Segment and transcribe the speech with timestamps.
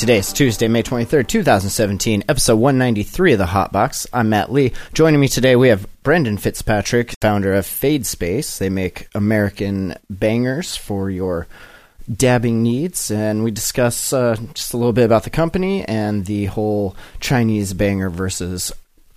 [0.00, 4.06] Oh, is Tuesday, May 23rd, 2017, episode 193 of the Hot Box.
[4.12, 4.72] I'm Mat Lee.
[4.92, 8.58] Joining me today, we have Brendan Fitzpatrick, founder of Fadespace.
[8.58, 11.48] They make American bangers for your
[12.10, 16.44] dabbing needs, and we discuss uh, just a little bit about the company and the
[16.44, 18.70] whole Chinese banger versus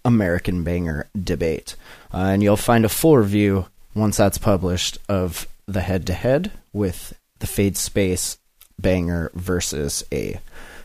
[0.03, 1.75] American banger debate.
[2.11, 6.51] Uh, and you'll find a full review once that's published of the head to head
[6.73, 8.37] with the Fadespace
[8.79, 10.39] banger versus a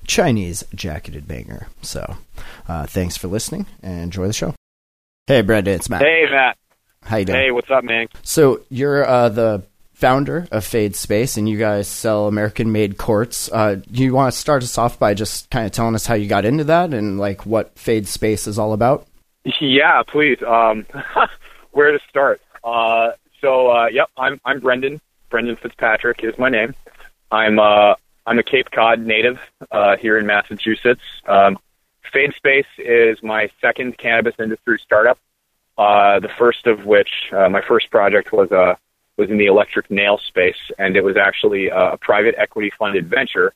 [0.06, 1.69] Chinese jacketed banger.
[1.83, 2.16] So,
[2.69, 4.55] uh, thanks for listening and enjoy the show.
[5.27, 6.03] Hey, Brendan, it's Mat.
[6.03, 6.56] Hey, Mat.
[7.03, 7.39] How you doing?
[7.39, 8.08] Hey, what's up, man?
[8.22, 13.50] So you're uh, the founder of Fadespace, and you guys sell American-made quartz.
[13.50, 16.28] Uh, you want to start us off by just kind of telling us how you
[16.28, 19.06] got into that and like what Fade Space is all about?
[19.61, 20.39] Yeah, please.
[20.47, 20.86] Um,
[21.70, 22.41] where to start?
[22.64, 25.00] Uh, so, uh, yep, I'm I'm Brendan.
[25.30, 26.75] Brendan Fitzpatrick is my name.
[27.30, 27.95] I'm uh,
[28.27, 29.38] I'm a Cape Cod native
[29.70, 31.00] uh, here in Massachusetts.
[31.27, 31.58] Um,
[32.12, 35.18] Fadespace is my second cannabis industry startup.
[35.78, 38.74] Uh, the first of which, uh, my first project was uh,
[39.16, 43.08] was in the electric nail space, and it was actually uh, a private equity funded
[43.08, 43.52] venture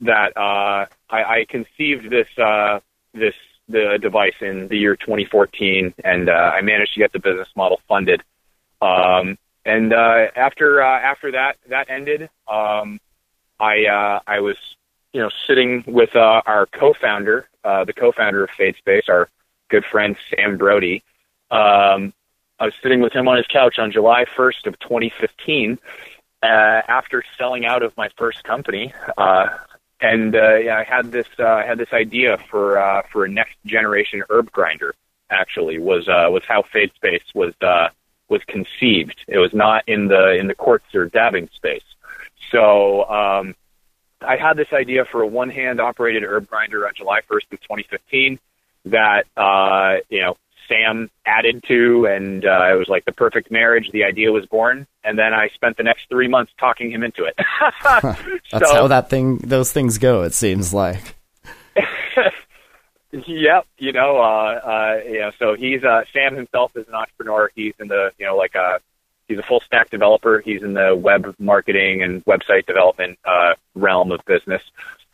[0.00, 2.80] that uh, I, I conceived this uh,
[3.14, 3.34] this
[3.68, 8.22] the device in the year 2014, and I managed to get the business model funded.
[8.82, 12.98] Um, and after after that that ended, um,
[13.60, 14.56] I uh, I was
[15.12, 19.28] you know sitting with uh, our co-founder, uh, the co-founder of Fadespace, our
[19.68, 21.02] good friend Sam Brody.
[21.50, 22.12] Um,
[22.58, 25.78] I was sitting with him on his couch on July 1st of 2015
[26.42, 29.48] uh, after selling out of my first company, uh,
[30.00, 33.56] and uh, yeah, I had this uh, had this idea for uh, for a next
[33.66, 34.94] generation herb grinder.
[35.30, 37.88] Actually, was uh, was how Fadespace was uh,
[38.28, 39.24] was conceived.
[39.28, 41.84] It was not in the in the quartz or dabbing space.
[42.50, 43.54] So um,
[44.22, 47.60] I had this idea for a one hand operated herb grinder on July 1st of
[47.62, 48.38] 2015
[48.86, 50.36] that, uh, you know,
[50.68, 53.90] Sam added to, and uh, it was like the perfect marriage.
[53.92, 57.24] The idea was born, and then I spent the next three months talking him into
[57.24, 57.36] it.
[58.52, 60.22] That's so, how that thing, those things go.
[60.22, 61.16] It seems like.
[63.12, 65.30] yep, you know, uh, uh, you know.
[65.38, 67.50] So he's uh, Sam himself is an entrepreneur.
[67.54, 68.80] He's in the, you know, like a
[69.30, 70.40] he's a full stack developer.
[70.40, 74.62] He's in the web marketing and website development uh, realm of business.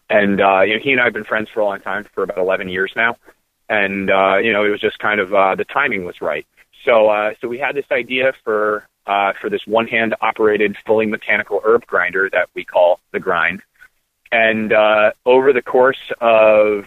[0.08, 2.24] And uh, you know, he and I have been friends for a long time, for
[2.24, 3.16] about 11 years now.
[3.68, 6.46] And uh, you know, it was just kind of uh, the timing was right.
[6.84, 11.06] So uh, so we had this idea for uh, for this one hand operated, fully
[11.06, 13.62] mechanical herb grinder that we call the grind.
[14.32, 16.86] And uh, over the course of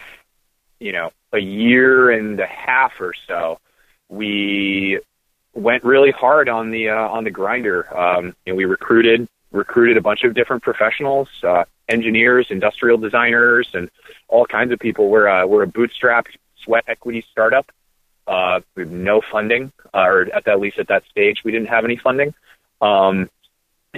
[0.79, 3.59] you know a year and a half or so,
[4.07, 4.99] we
[5.53, 7.97] went really hard on the uh, on the grinder.
[7.97, 13.69] Um, you know, we recruited recruited a bunch of different professionals, uh, engineers, industrial designers,
[13.73, 13.89] and
[14.27, 15.09] all kinds of people.
[15.09, 16.27] We're uh, we're a bootstrap
[16.63, 17.71] sweat equity startup.
[18.27, 21.69] Uh, we have no funding, uh, or at that least at that stage, we didn't
[21.69, 22.33] have any funding.
[22.79, 23.29] Um,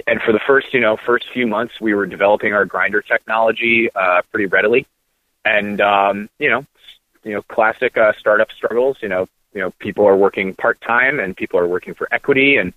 [0.06, 3.90] and for the first, you know, first few months, we were developing our grinder technology
[3.94, 4.86] uh, pretty readily.
[5.44, 6.64] And um, you know,
[7.24, 8.96] you know, classic uh, startup struggles.
[9.02, 12.56] You know, you know, people are working part time and people are working for equity
[12.56, 12.72] and,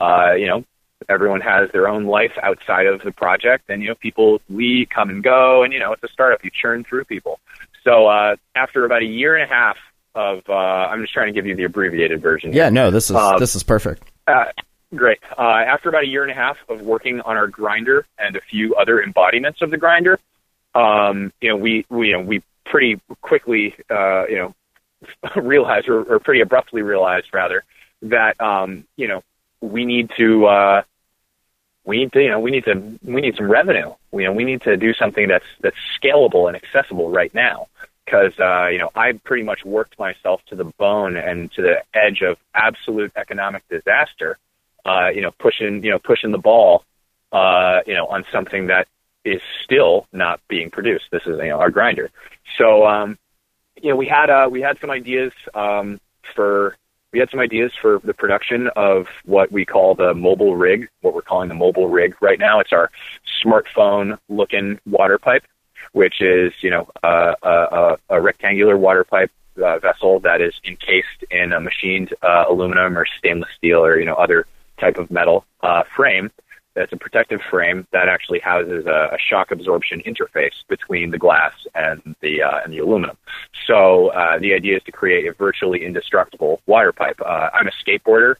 [0.00, 0.64] uh, you know,
[1.08, 5.10] everyone has their own life outside of the project and, you know, people we come
[5.10, 6.44] and go and, you know, it's a startup.
[6.44, 7.38] You churn through people.
[7.84, 9.76] So, uh, after about a year and a half
[10.14, 12.52] of, uh, I'm just trying to give you the abbreviated version.
[12.52, 14.02] Yeah, no, this is, uh, this is perfect.
[14.26, 14.46] Uh,
[14.94, 15.18] great.
[15.38, 18.40] Uh, after about a year and a half of working on our grinder and a
[18.40, 20.18] few other embodiments of the grinder,
[20.74, 24.54] um, you know, we, we, you know, we pretty quickly, uh, you know,
[25.36, 27.64] realized, or, or pretty abruptly realized, rather,
[28.02, 29.22] that um, you know
[29.60, 30.82] we need to uh,
[31.84, 33.92] we need to you know we need to we need some revenue.
[34.12, 37.68] You know we need to do something that's that's scalable and accessible right now.
[38.04, 41.82] Because uh, you know I pretty much worked myself to the bone and to the
[41.94, 44.38] edge of absolute economic disaster.
[44.84, 46.84] Uh, you know pushing you know pushing the ball
[47.32, 48.86] uh, you know on something that
[49.24, 51.06] is still not being produced.
[51.10, 52.10] This is you know our grinder.
[52.58, 53.18] So um,
[53.80, 56.00] you know, we had uh, we had some ideas um,
[56.34, 56.76] for
[57.12, 61.14] we had some ideas for the production of what we call the mobile rig, what
[61.14, 62.60] we're calling the mobile rig right now.
[62.60, 62.90] It's our
[63.44, 65.44] smartphone looking water pipe,
[65.92, 69.30] which is you know uh, a, a rectangular water pipe
[69.62, 74.06] uh, vessel that is encased in a machined uh, aluminum or stainless steel or you
[74.06, 74.46] know other
[74.78, 76.30] type of metal uh, frame
[76.76, 81.52] it's a protective frame that actually houses a, a shock absorption interface between the glass
[81.74, 83.16] and the uh, and the aluminum.
[83.66, 87.20] So uh, the idea is to create a virtually indestructible water pipe.
[87.20, 88.36] Uh, I'm a skateboarder.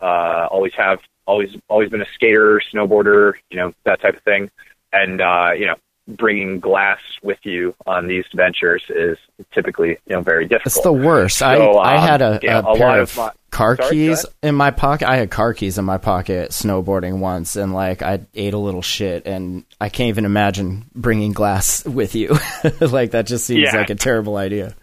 [0.00, 4.50] Uh, always have always always been a skater, snowboarder, you know that type of thing.
[4.92, 9.16] And uh, you know, bringing glass with you on these ventures is
[9.52, 10.76] typically you know very difficult.
[10.76, 11.38] It's the worst.
[11.38, 13.76] So, I I um, had a, know, a a pair lot of of my- car
[13.76, 15.08] Sorry, keys in my pocket.
[15.08, 18.82] I had car keys in my pocket snowboarding once, and like I ate a little
[18.82, 22.36] shit, and I can't even imagine bringing glass with you.
[22.80, 23.76] like that just seems Yeah.
[23.78, 24.74] like a terrible idea.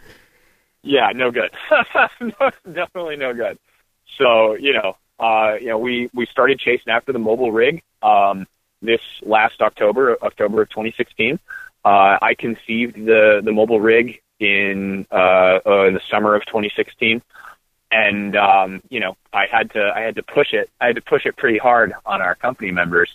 [0.84, 1.52] Yeah, no good.
[2.22, 3.60] no, definitely no good.
[4.18, 8.48] So you know, uh, you know, we we started chasing after the mobile rig um,
[8.82, 11.40] this last October, October of 2016.
[11.84, 17.22] Uh, I conceived the the mobile rig in uh, uh, in the summer of 2016,
[17.92, 20.70] and um, you know, I had to I had to push it.
[20.80, 23.10] I had to push it pretty hard on our company members.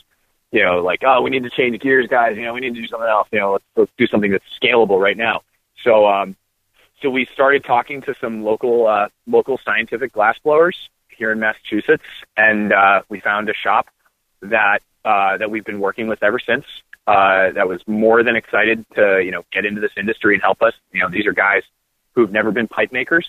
[0.52, 2.36] You know, like, oh, we need to change gears, guys.
[2.36, 3.28] You know, we need to do something else.
[3.32, 5.42] You know, let's, let's do something that's scalable right now.
[5.82, 6.36] So, um,
[7.02, 12.04] so we started talking to some local uh, local scientific glass blowers here in Massachusetts,
[12.36, 13.88] and uh, we found a shop
[14.42, 16.64] that uh, that we've been working with ever since.
[17.06, 20.60] Uh, that was more than excited to you know get into this industry and help
[20.60, 20.74] us.
[20.92, 21.62] You know, these are guys
[22.14, 23.26] who've never been pipe makers.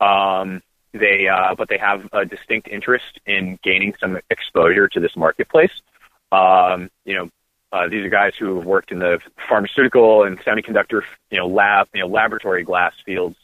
[0.00, 0.62] Um,
[0.92, 5.70] they uh, but they have a distinct interest in gaining some exposure to this marketplace.
[6.32, 7.30] Um, you know,
[7.72, 11.88] uh, these are guys who have worked in the pharmaceutical and semiconductor, you know, lab,
[11.94, 13.36] you know, laboratory glass fields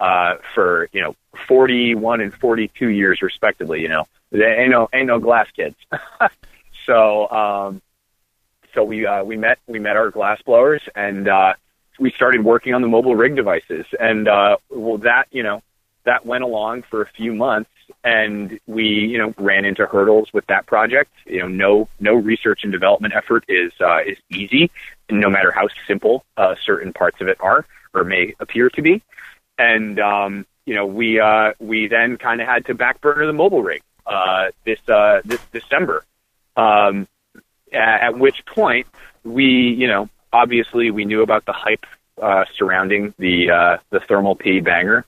[0.00, 1.14] uh, for you know
[1.46, 3.80] 41 and 42 years respectively.
[3.80, 5.76] You know, they ain't no ain't no glass kids.
[6.86, 7.82] so um,
[8.74, 11.54] so we uh, we met we met our glass blowers and uh,
[11.98, 13.86] we started working on the mobile rig devices.
[13.98, 15.62] And uh, well that you know
[16.04, 17.70] that went along for a few months
[18.02, 21.12] and we you know ran into hurdles with that project.
[21.26, 24.70] You know no no research and development effort is uh, is easy
[25.10, 29.02] no matter how simple uh, certain parts of it are or may appear to be.
[29.58, 33.32] And um, you know we uh, we then kind of had to back burner the
[33.32, 36.04] mobile rig uh, this uh, this December
[36.56, 37.06] um,
[37.72, 38.86] at, at which point
[39.24, 41.86] we you know obviously we knew about the hype
[42.20, 45.04] uh, surrounding the uh, the thermal P banger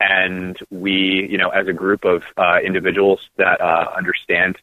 [0.00, 4.56] and we, you know, as a group of uh, individuals that uh, understand,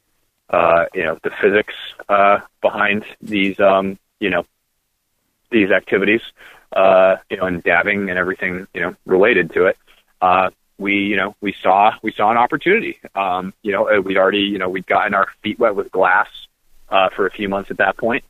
[0.49, 1.75] uh, you know, the physics
[2.09, 4.45] uh, behind these, um, you know,
[5.51, 6.21] these activities,
[6.75, 9.77] uh, you know, and dabbing and everything, you know, related to it.
[10.19, 12.99] Uh, we, you know, we saw we saw an opportunity.
[13.15, 16.27] Um, you know, uh, we'd already, you know, we'd gotten our feet wet with glass
[16.89, 18.23] uh, for a few months at that point,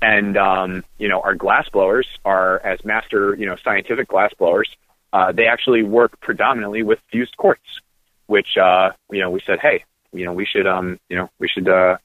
[0.00, 4.68] and um, you know, our glass blowers are as master, you know, scientific glass blowers
[5.12, 7.80] uh, they actually work predominantly with fused quartz,
[8.26, 11.48] which uh, you know we said, hey, you know we should um you know we
[11.48, 11.96] should uh,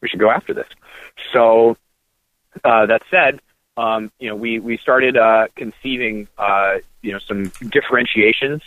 [0.00, 0.68] we should go after this.
[1.32, 1.76] So
[2.64, 3.40] uh, that said,
[3.76, 8.62] um, you know we we started uh, conceiving uh, you know some differentiations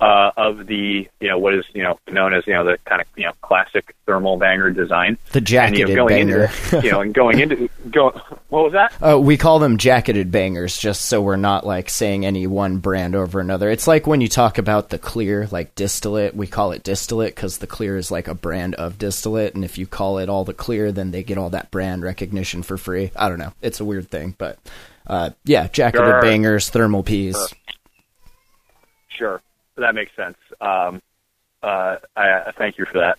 [0.00, 3.00] uh, of the you know what is you know known as you know the kind
[3.02, 5.18] of you know classic thermal banger design.
[5.32, 6.44] The And, jacketed you know, going banger.
[6.72, 8.10] into you know and going into go
[8.48, 8.92] what was that?
[9.06, 13.14] Uh, we call them jacketed bangers just so we're not like saying any one brand
[13.14, 13.68] over another.
[13.70, 17.58] It's like when you talk about the clear, like distillate, we call it distillate because
[17.58, 19.54] the clear is like a brand of distillate.
[19.54, 22.62] And if you call it all the clear, then they get all that brand recognition
[22.62, 23.12] for free.
[23.14, 23.52] I don't know.
[23.60, 24.58] It's a weird thing, but
[25.06, 26.22] uh, yeah, jacketed Sure.
[26.22, 27.36] bangers, thermal peas.
[29.08, 29.42] Sure,
[29.80, 30.36] that makes sense.
[30.60, 31.02] Um,
[31.62, 33.18] uh, I, I thank you for that.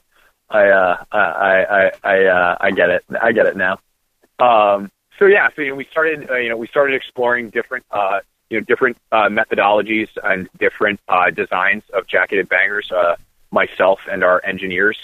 [0.50, 3.06] I uh, I I I uh, I get it.
[3.22, 3.80] I get it now.
[4.39, 7.86] Um, so yeah, so you know, we started uh, you know we started exploring different
[7.91, 12.91] uh, you know different uh, methodologies and different uh, designs of jacketed bangers.
[12.91, 13.15] Uh,
[13.51, 14.98] myself and our engineers,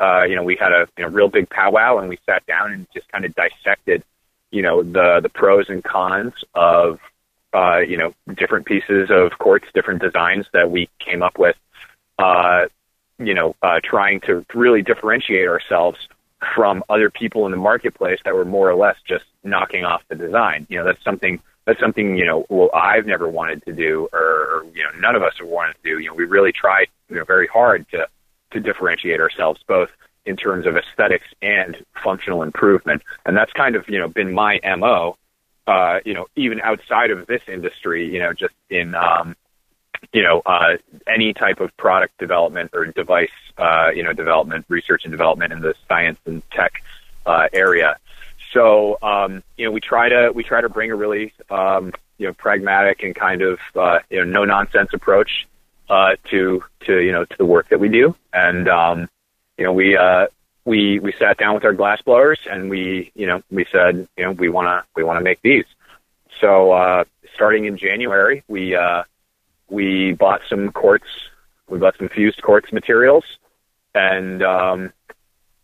[0.00, 2.72] uh, you know, we had a you know real big powwow and we sat down
[2.72, 4.02] and just kind of dissected
[4.50, 6.98] you know the the pros and cons of
[7.52, 11.56] uh, you know different pieces of quartz, different designs that we came up with.
[12.18, 12.66] Uh,
[13.18, 15.98] you know, uh, trying to really differentiate ourselves
[16.54, 20.14] from other people in the marketplace that were more or less just knocking off the
[20.14, 20.66] design.
[20.70, 24.20] You know, that's something that's something you know well I've never wanted to do, or,
[24.20, 25.98] or you know none of us have wanted to do.
[25.98, 28.06] You know, we really tried you know very hard to
[28.52, 29.90] to differentiate ourselves both
[30.26, 34.60] in terms of aesthetics and functional improvement, and that's kind of you know been my
[34.76, 35.16] mo.
[35.70, 39.36] Uh, you know, even outside of this industry, you know, just in um,
[40.12, 45.04] you know, uh, any type of product development or device, uh, you know, development, research
[45.04, 46.82] and development in the science and tech
[47.24, 47.98] uh, area.
[48.52, 52.26] So, um, you know, we try to we try to bring a really, um, you
[52.26, 55.46] know, pragmatic and kind of uh, you know no nonsense approach
[55.88, 58.16] uh, to to you know to the work that we do.
[58.32, 59.08] And um,
[59.56, 60.26] you know, we uh,
[60.70, 64.24] we we sat down with our glass blowers and we you know we said you
[64.24, 65.64] know we want to we want to make these.
[66.40, 69.02] So uh, starting in January, we uh,
[69.68, 71.06] we bought some quartz.
[71.68, 73.24] We bought some fused quartz materials,
[73.96, 74.92] and um,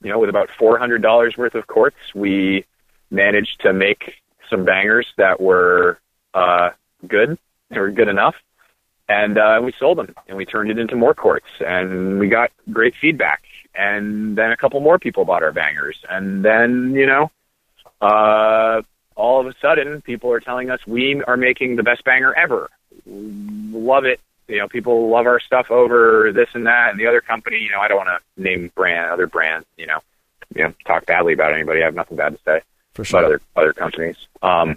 [0.02, 2.64] you know, with about four hundred dollars worth of quartz, we
[3.10, 4.14] managed to make
[4.50, 6.00] some bangers that were
[6.34, 6.70] uh,
[7.06, 7.38] good,
[7.70, 8.34] they were good enough,
[9.08, 12.50] and uh, we sold them and we turned it into more quartz and we got
[12.72, 13.42] great feedback
[13.76, 15.98] and then a couple more people bought our bangers.
[16.08, 17.30] And then you know
[18.00, 18.82] uh
[19.14, 22.68] all of a sudden people are telling us we are making the best banger ever.
[23.06, 24.20] Love it.
[24.48, 27.58] You know people love our stuff over this and that and the other company.
[27.58, 29.98] You know i don't want to name brand other brands you know
[30.54, 31.82] you know talk badly about anybody.
[31.82, 32.60] I have nothing bad to say
[32.94, 33.18] For sure.
[33.20, 34.16] about other other companies.
[34.42, 34.76] Um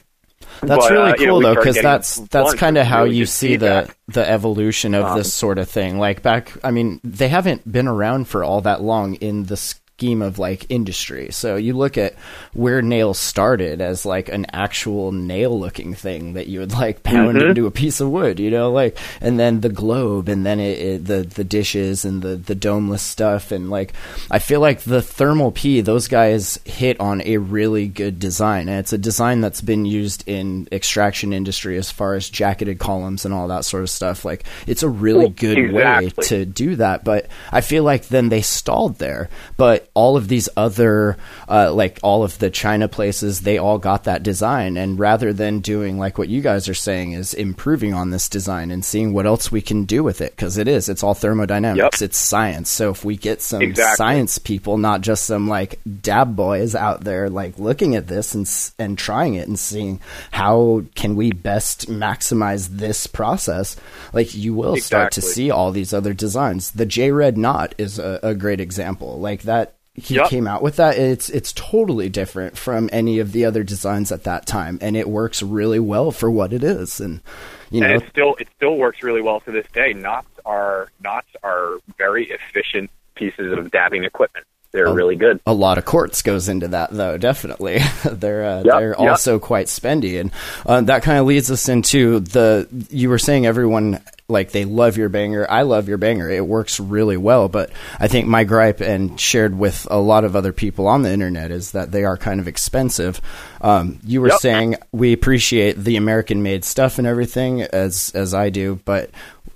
[0.62, 3.16] That's But, really uh, you know, cool though, because that's that's kind of how really
[3.18, 3.98] you see the feedback.
[4.10, 6.00] the evolution of Um, this sort of thing.
[6.00, 9.56] Like back, I mean, they haven't been around for all that long in the
[10.00, 11.28] scheme of like industry.
[11.32, 12.14] So you look at
[12.54, 17.38] where nails started as like an actual nail looking thing that you would like pound
[17.38, 17.50] Mhm.
[17.50, 20.80] into a piece of wood, you know, like, and then the globe, and then it,
[20.80, 23.92] it the the dishes and the the domeless stuff, and like,
[24.32, 28.80] I feel like the thermal P, those guys hit on a really good design, and
[28.80, 33.34] it's a design that's been used in extraction industry as far as jacketed columns and
[33.34, 34.24] all that sort of stuff.
[34.24, 38.42] Like, it's a really good way to do that, but I feel like then they
[38.42, 39.28] stalled there.
[39.58, 41.18] But all of these other,
[41.50, 44.78] uh, like all of the China places, they all got that design.
[44.78, 48.72] And rather than doing like what you guys are saying is improving on this design
[48.72, 52.00] and seeing what else we can do with it, because it is, it's all thermodynamics,
[52.02, 52.08] Yep.
[52.10, 52.70] it's science.
[52.70, 53.98] So if we get some Exactly.
[53.98, 58.48] science people, not just some like dab boys out there, like looking at this and
[58.80, 60.00] and trying it and seeing
[60.32, 63.76] how can we best maximize this process,
[64.14, 66.72] like you will start to see all these other designs.
[66.72, 69.20] The J Red knot is a, a great example.
[69.20, 70.30] Like that, he Yep.
[70.30, 70.98] came out with that.
[70.98, 75.08] It's it's totally different from any of the other designs at that time, and it
[75.08, 77.00] works really well for what it is.
[77.00, 77.22] And
[77.70, 79.94] you know, and it still it still works really well to this day.
[79.94, 84.46] Knots are knots are very efficient pieces of dabbing equipment.
[84.72, 84.94] They're Oh.
[84.94, 85.40] really good.
[85.48, 89.10] a lot of quartz goes into that though definitely they're uh, Yep, they're yep.
[89.10, 90.32] also quite spendy and
[90.66, 94.96] uh, that kind of leads us into the you were saying everyone like they love
[94.96, 98.80] your banger i love your banger it works really well but i think my gripe
[98.80, 102.16] and shared with a lot of other people on the internet is that they are
[102.16, 103.20] kind of expensive
[103.62, 104.38] um, you were Yep.
[104.40, 109.10] saying we appreciate the american made stuff and everything as as i do but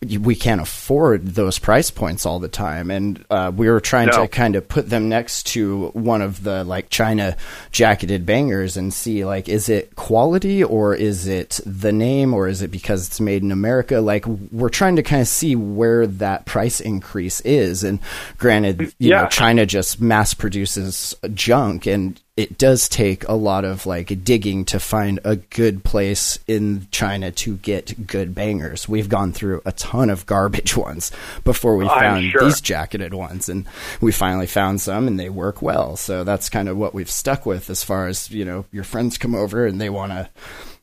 [0.04, 2.92] we can't afford those price points all the time.
[2.92, 4.22] And uh, we were trying No.
[4.24, 7.36] to kind of put them next to one of the like China
[7.72, 12.62] jacketed bangers and see like is it quality or is it the name or is
[12.62, 14.00] it because it's made in America?
[14.02, 17.84] Like we're trying to kind of see where that price increase is.
[17.84, 18.00] And
[18.38, 23.86] granted you know China just mass produces junk and it does take a lot of
[23.86, 28.90] like digging to find a good place in China to get good bangers.
[28.90, 31.12] We've gone through a ton of garbage ones
[31.44, 32.44] before we oh, found sure.
[32.44, 33.68] these jacketed ones and
[34.02, 35.96] we finally found some and they work well.
[35.96, 39.20] So that's kind of what we've stuck with as far as, you know, your friends
[39.20, 40.30] come over and they want to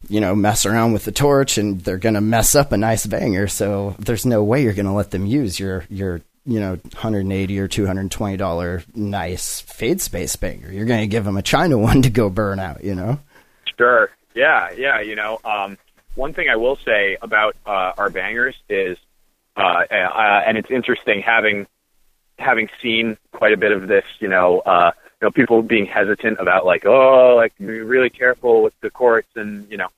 [0.09, 3.05] you know, mess around with the torch and they're going to mess up a nice
[3.05, 3.47] banger.
[3.47, 7.61] So there's no way you're going to let them use your, your, you know, 180
[7.61, 10.73] or 220 dollar nice Fadespace banger.
[10.73, 13.21] You're going to give them a China one to go burn out, you know?
[13.79, 14.11] Sure.
[14.35, 15.01] Yeah, yeah.
[15.01, 15.79] You know, um,
[16.17, 18.99] one thing I will say about uh, our bangers is,
[19.57, 21.67] uh, uh, and it's interesting having
[22.39, 24.05] having seen quite a bit of this.
[24.19, 24.91] You know, uh,
[25.21, 29.29] you know, people being hesitant about like, oh, like be really careful with the quartz
[29.37, 29.89] and you know,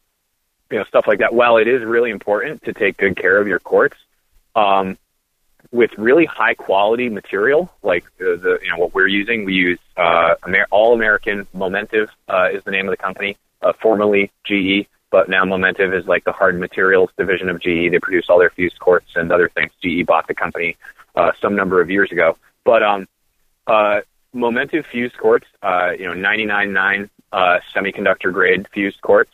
[0.71, 1.35] you know, stuff like that.
[1.35, 3.97] Well, it is really important to take good care of your quartz,
[4.54, 4.99] Um,
[5.73, 9.79] with really high quality material, like the, the you know what we're using, we use
[9.97, 14.87] uh, Amer- All American Momentive uh, is the name of the company, uh, formerly GE,
[15.11, 17.91] but now Momentive is like the hard materials division of GE.
[17.91, 19.73] They produce all their fused quartz and other things.
[19.83, 20.76] GE bought the company
[21.17, 23.09] uh, some number of years ago, but um,
[23.67, 24.02] uh,
[24.35, 29.31] Momentive fused quartz, uh, you know, 99.9 uh, semiconductor grade fused quartz,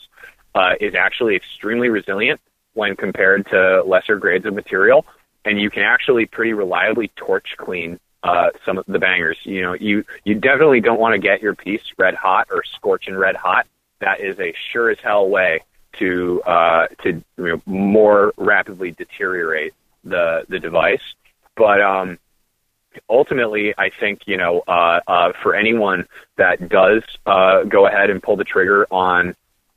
[0.54, 2.40] uh, is actually extremely resilient
[2.74, 5.04] when compared to lesser grades of material,
[5.48, 9.38] and you can actually pretty reliably torch clean uh, some of the bangers.
[9.44, 13.16] You know, you you definitely don't want to get your piece red hot or scorching
[13.16, 13.66] red hot.
[14.00, 15.62] That is a sure as hell way
[15.98, 19.74] to uh, to you know, more rapidly deteriorate
[20.04, 21.02] the the device.
[21.56, 22.18] But um,
[23.08, 28.22] ultimately, I think you know uh, uh, for anyone that does uh, go ahead and
[28.22, 29.34] pull the trigger on,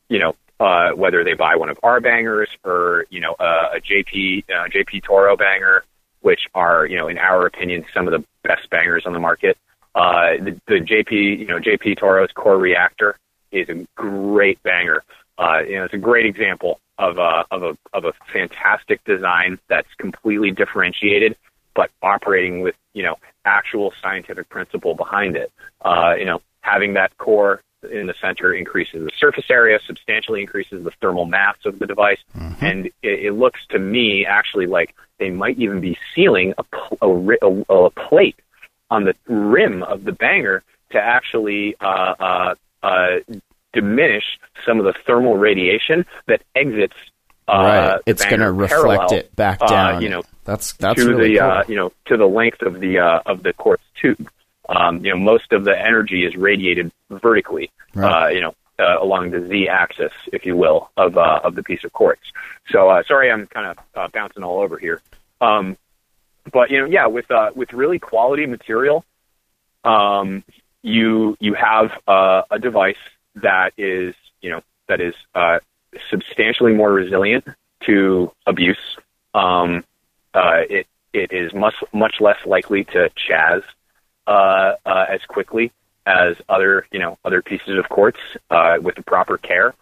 [0.09, 4.43] you know, uh, whether they buy one of our bangers or you know a JP
[4.49, 5.83] uh, JP Toro banger,
[6.21, 9.57] which are you know in our opinion some of the best bangers on the market.
[9.95, 13.17] Uh, the, the JP you know JP Toro's core reactor
[13.51, 15.03] is a great banger.
[15.39, 19.57] Uh, you know, it's a great example of a of a of a fantastic design
[19.67, 21.35] that's completely differentiated,
[21.75, 23.15] but operating with you know
[23.45, 25.51] actual scientific principle behind it.
[25.83, 30.83] Uh, you know, having that core in the center increases the surface area, substantially increases
[30.83, 32.65] the thermal mass of the device, Mm-hmm.
[32.65, 36.63] and it, it looks to me actually like they might even be sealing a,
[37.01, 37.09] a,
[37.41, 38.35] a, a plate
[38.89, 43.07] on the rim of the banger to actually uh, uh, uh,
[43.73, 44.23] diminish
[44.65, 46.95] some of the thermal radiation that exits.
[47.47, 48.01] Uh, right.
[48.05, 50.01] It's going to reflect parallel, it back uh, down.
[50.01, 51.49] you know, that's that's to really the cool.
[51.49, 54.29] uh, you know to the length of the uh, of the quartz tube.
[54.69, 57.71] Um, you know, most of the energy is radiated vertically.
[57.93, 58.25] Right.
[58.25, 61.83] Uh, you know, uh, along the z-axis, if you will, of uh, of the piece
[61.83, 62.21] of quartz.
[62.69, 65.01] So, uh, sorry, I'm kind of uh, bouncing all over here.
[65.39, 65.77] Um,
[66.51, 69.05] but you know, yeah, with uh, with really quality material,
[69.83, 70.43] um,
[70.81, 72.95] you you have uh, a device
[73.35, 75.59] that is you know that is uh,
[76.09, 77.45] substantially more resilient
[77.81, 78.97] to abuse.
[79.33, 79.83] Um,
[80.33, 83.63] uh, it it is much much less likely to chaz
[84.31, 85.73] uh, uh, as quickly
[86.05, 88.19] as other you know other pieces of quartz
[88.49, 89.73] uh, with the proper care.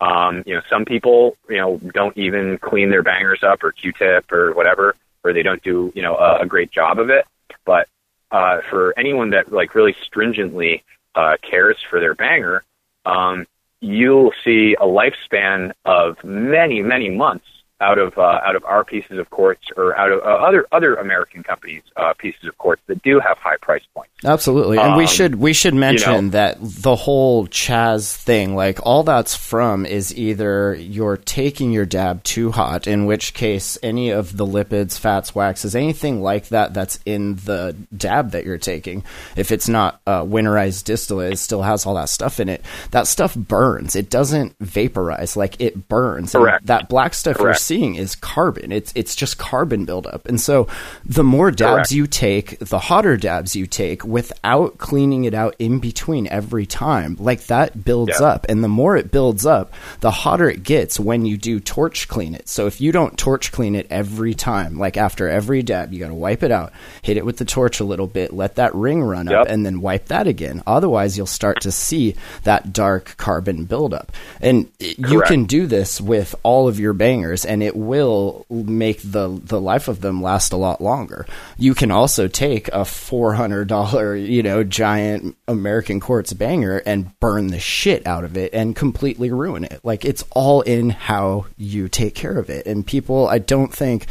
[0.00, 4.30] Um, you know, some people you know don't even clean their bangers up or Q-tip
[4.30, 4.94] or whatever,
[5.24, 7.26] or they don't do you know a, a great job of it.
[7.64, 7.88] But
[8.30, 10.84] uh, for anyone that like really stringently
[11.16, 12.62] uh, cares for their banger,
[13.04, 13.46] um,
[13.80, 17.46] you'll see a lifespan of many many months
[17.80, 20.94] out of uh, out of our pieces of quartz or out of uh, other other
[20.94, 24.10] American companies uh, pieces of quartz that do have high price points.
[24.24, 28.78] Absolutely, and we Um, should we should mention know- that the whole Chaz thing, like
[28.84, 34.08] all that's from, is either you're taking your dab too hot, in which case any
[34.10, 39.04] of the lipids, fats, waxes, anything like that that's in the dab that you're taking,
[39.36, 42.64] if it's not uh, winterized distillate, it still has all that stuff in it.
[42.92, 43.94] That stuff burns.
[43.96, 45.36] It doesn't vaporize.
[45.36, 46.34] Like it burns.
[46.34, 46.66] And Correct.
[46.66, 47.58] that black stuff Correct.
[47.66, 48.72] Seeing is carbon.
[48.72, 50.26] It's it's just carbon buildup.
[50.26, 50.68] And so
[51.04, 51.90] the more dabs Correct.
[51.92, 57.16] you take, the hotter dabs you take without cleaning it out in between every time,
[57.18, 58.26] like that builds Yeah.
[58.26, 58.46] up.
[58.48, 62.34] And the more it builds up, the hotter it gets when you do torch clean
[62.34, 62.48] it.
[62.48, 66.08] So if you don't torch clean it every time, like after every dab, you got
[66.08, 69.02] to wipe it out, hit it with the torch a little bit, let that ring
[69.02, 70.62] run up, and then wipe that again.
[70.66, 74.12] Otherwise, you'll start to see that dark carbon buildup.
[74.40, 79.00] And it- you can do this with all of your bangers, and it will make
[79.02, 81.26] the the life of them last a lot longer.
[81.58, 87.18] You can also take a four hundred dollar, you know, giant American quartz banger and
[87.20, 89.80] burn the shit out of it and completely ruin it.
[89.82, 92.66] Like it's all in how you take care of it.
[92.66, 94.06] And people, I don't think.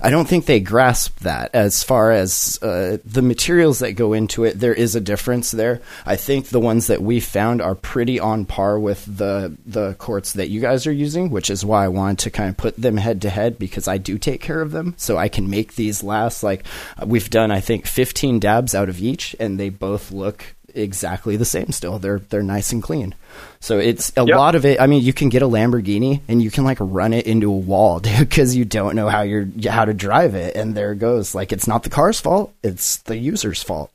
[0.00, 4.44] I don't think they grasp that as far as uh, the materials that go into
[4.44, 4.58] it.
[4.58, 5.80] There is a difference there.
[6.04, 10.32] I think the ones that we found are pretty on par with the the quartz
[10.34, 12.96] that you guys are using, which is why I wanted to kind of put them
[12.96, 16.02] head to head because I do take care of them, so I can make these
[16.02, 16.42] last.
[16.42, 16.64] Like
[17.04, 21.44] we've done, I think, 15 dabs out of each, and they both look exactly the
[21.44, 21.72] same.
[21.72, 23.14] Still, they're they're nice and clean.
[23.60, 24.36] So it's a Yep.
[24.36, 24.80] lot of it.
[24.80, 27.56] I mean, you can get a Lamborghini and you can like run it into a
[27.56, 31.34] wall because you don't know how you're how to drive it, and there it goes.
[31.34, 33.90] Like it's not the car's fault; it's the user's fault.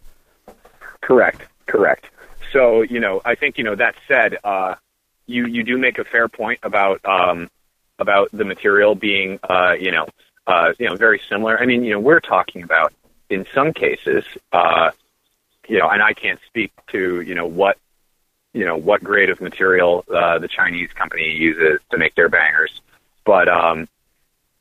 [1.02, 1.44] Correct.
[1.68, 2.08] Correct.
[2.52, 4.76] So you know, I think you know that said, uh,
[5.28, 7.50] you you do make a fair point about um,
[8.00, 10.08] about the material being uh, you know
[10.48, 11.58] uh, you know very similar.
[11.60, 12.94] I mean, you know, we're talking about
[13.30, 14.92] in some cases, uh,
[15.68, 17.78] you know, and I can't speak to you know what
[18.54, 22.82] you know what grade of material uh, the Chinese company uses to make their bangers,
[23.26, 23.88] but um,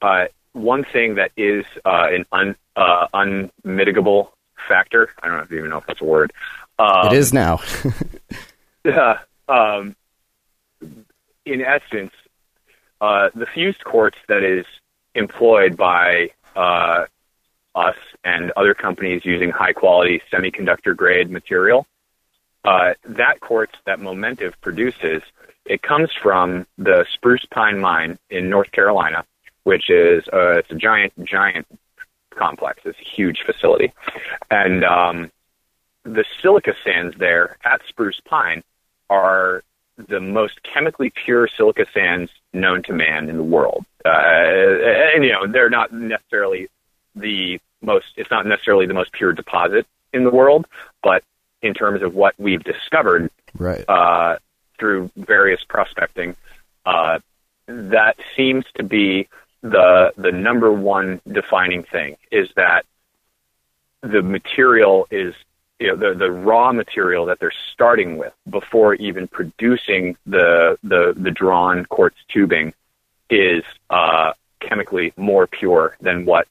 [0.03, 4.31] uh, one thing that is uh, an un, uh, unmitigable
[4.69, 5.11] factor.
[5.23, 6.33] I don't even know if that's a word.
[6.79, 7.61] Um, it is now.
[8.85, 9.17] uh,
[9.49, 9.97] um,
[11.45, 12.13] in essence,
[13.01, 14.67] uh, the fused quartz that is
[15.15, 17.07] employed by uh,
[17.74, 21.87] us and other companies using high quality semiconductor grade material,
[22.64, 25.22] uh, that quartz that Momentive produces,
[25.64, 29.24] it comes from the Spruce Pine Mine in North Carolina,
[29.64, 31.66] which is uh, it's a giant, giant
[32.35, 32.80] complex.
[32.85, 33.92] It's a huge facility,
[34.50, 35.30] and um,
[36.04, 38.62] the silica sands there at Spruce Pine
[39.09, 39.62] are
[40.09, 43.85] the most chemically pure silica sands known to man in the world.
[44.04, 46.68] Uh, and you know, they're not necessarily
[47.14, 48.07] the most.
[48.16, 50.66] It's not necessarily the most pure deposit in the world,
[51.03, 51.23] but
[51.62, 53.85] in terms of what we've discovered right.
[53.88, 54.38] uh,
[54.79, 56.37] through various prospecting,
[56.87, 57.18] uh,
[57.66, 59.29] that seems to be
[59.62, 62.85] the the number one defining thing is that
[64.03, 65.35] the material is
[65.79, 71.14] you know the the raw material that they're starting with before even producing the the
[71.16, 72.73] the drawn quartz tubing
[73.29, 76.49] is uh, chemically more pure than what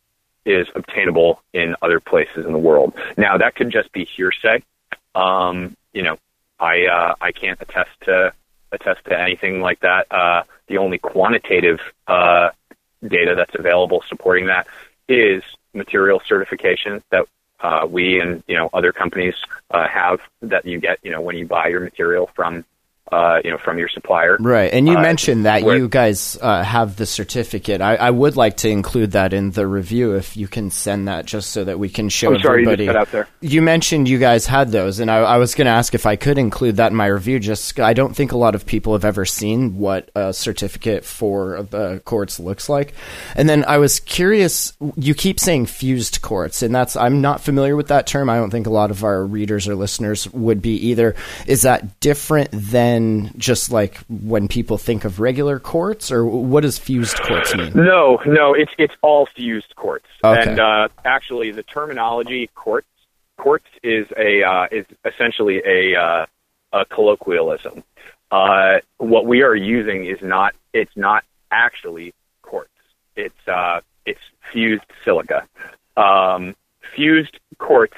[0.50, 2.94] is obtainable in other places in the world.
[3.18, 4.64] Now that could just be hearsay.
[5.14, 6.18] Um, you know,
[6.60, 8.34] I uh, I can't attest to
[8.72, 10.12] attest to anything like that.
[10.12, 12.50] Uh, the only quantitative uh,
[13.08, 14.68] data that's available supporting that
[15.08, 17.26] is material certification that
[17.60, 19.36] uh, we and you know other companies
[19.72, 22.66] uh, have that you get you know when you buy your material from
[23.12, 24.38] uh, you know, from your supplier.
[24.39, 24.72] Right.
[24.72, 27.82] And you Uh, mentioned that where- you guys uh, have the certificate.
[27.82, 31.26] I, I would like to include that in the review if you can send that
[31.26, 32.88] just so that we can show I'm sorry, you everybody.
[32.88, 33.28] cut out there.
[33.41, 36.15] You mentioned you guys had those, and I, I was going to ask if I
[36.15, 37.39] could include that in my review.
[37.39, 41.63] Just I don't think a lot of people have ever seen what a certificate for
[41.69, 42.93] the quartz looks like.
[43.36, 44.74] And then I was curious.
[44.95, 48.30] You keep saying fused quartz, and that's I'm not familiar with that term.
[48.30, 51.15] I don't think a lot of our readers or listeners would be either.
[51.48, 52.99] Is that different than
[53.38, 57.72] just like when people think of regular quartz, or what does fused quartz mean?
[57.74, 60.06] No, no, it's it's all fused quartz.
[60.24, 60.52] Okay.
[60.52, 62.88] And uh, actually, the terminology quartz
[63.38, 66.26] quartz is a uh, is essentially a uh,
[66.74, 67.84] a colloquialism.
[68.32, 72.70] Uh, what we are using is not it's not actually quartz.
[73.16, 74.20] It's uh, it's
[74.52, 75.48] fused silica.
[75.98, 76.56] Um,
[76.96, 77.98] fused quartz.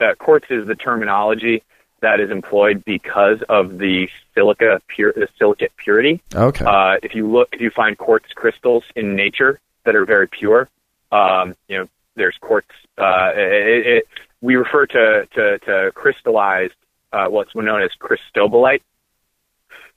[0.00, 1.62] Uh, quartz is the terminology
[2.04, 6.20] that is employed because of the silica pure the silicate purity.
[6.34, 6.64] Okay.
[6.64, 10.68] Uh, if you look, if you find quartz crystals in nature that are very pure,
[11.10, 12.68] um, you know, there's quartz.
[12.98, 14.08] Uh, it, it,
[14.40, 16.74] we refer to to, to crystallized,
[17.12, 18.82] uh, what's known as cristobalite.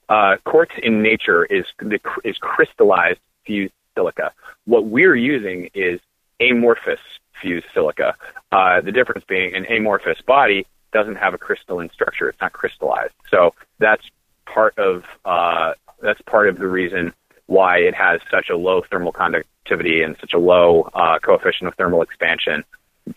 [0.08, 4.32] Uh, quartz in nature is the, is crystallized fused silica.
[4.64, 6.00] What we're using is
[6.40, 7.00] amorphous
[7.42, 8.16] fused silica.
[8.50, 13.14] Uh, the difference being an amorphous body doesn't have a crystalline structure; it's not crystallized.
[13.30, 14.02] So that's
[14.46, 17.12] part of uh, that's part of the reason
[17.46, 21.74] why it has such a low thermal conductivity and such a low uh, coefficient of
[21.74, 22.64] thermal expansion.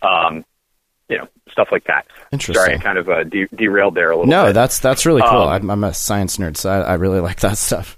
[0.01, 0.45] Um,
[1.09, 2.07] you know, stuff like that.
[2.31, 2.63] Interesting.
[2.63, 4.25] Sorry, I kind of uh, de- derailed there a little.
[4.25, 4.29] Bit.
[4.29, 4.53] No, bit.
[4.53, 5.41] that's that's really cool.
[5.41, 7.97] Um, I'm, I'm a science nerd, so I, I really like that stuff.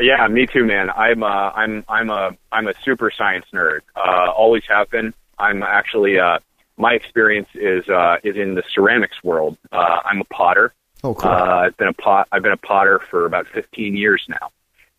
[0.00, 0.90] Yeah, me too, man.
[0.90, 3.80] I'm uh, I'm I'm a I'm a super science nerd.
[3.94, 5.12] Uh, always have been.
[5.38, 6.38] I'm actually uh,
[6.76, 9.56] my experience is uh, is in the ceramics world.
[9.70, 10.72] Uh, I'm a potter.
[11.02, 11.30] Oh, cool.
[11.30, 12.28] Uh, I've been a pot.
[12.32, 14.50] I've been a potter for about 15 years now,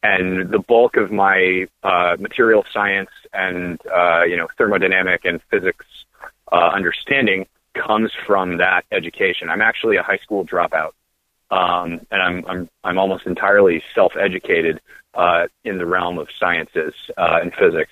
[0.03, 5.85] and the bulk of my uh, material science and uh, you know thermodynamic and physics
[6.51, 9.49] uh, understanding comes from that education.
[9.49, 10.91] I'm actually a high school dropout,
[11.51, 14.79] um, and I'm I'm I'm almost entirely self-educated
[15.13, 17.91] uh, in the realm of sciences uh, and physics.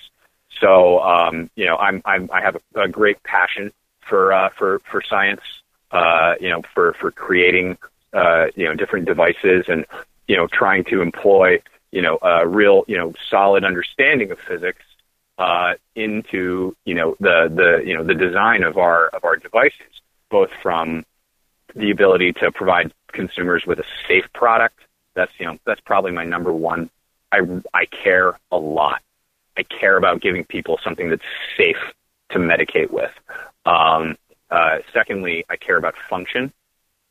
[0.64, 3.70] So um, you know, I'm, I'm I have a, a great passion
[4.08, 5.42] for uh, for for science.
[5.90, 7.76] Uh, you know, for for creating
[8.14, 9.84] uh, you know different devices and
[10.26, 11.60] you know trying to employ
[11.92, 14.82] you know a real you know solid understanding of physics
[15.36, 20.00] uh, into you know the the you know the design of our of our devices,
[20.30, 21.04] both from
[21.76, 24.80] the ability to provide consumers with a safe product.
[25.14, 26.88] That's you know that's probably my number one.
[27.30, 27.40] I
[27.74, 29.02] I care a lot.
[29.56, 31.22] I care about giving people something that's
[31.56, 31.78] safe
[32.30, 33.12] to medicate with.
[33.64, 34.16] Um,
[34.50, 36.52] uh, secondly, I care about function.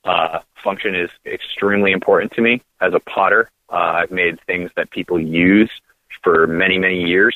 [0.03, 3.49] Uh, function is extremely important to me as a potter.
[3.69, 5.71] Uh, I've made things that people use
[6.21, 7.36] for many, many years.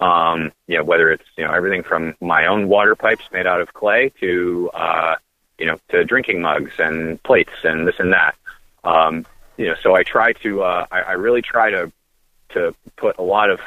[0.00, 3.60] Um, you know, whether it's you know everything from my own water pipes made out
[3.60, 5.14] of clay to uh,
[5.58, 8.34] you know to drinking mugs and plates and this and that.
[8.84, 9.24] Um,
[9.56, 11.92] you know, so I try to uh, I, I really try to
[12.50, 13.60] to put a lot of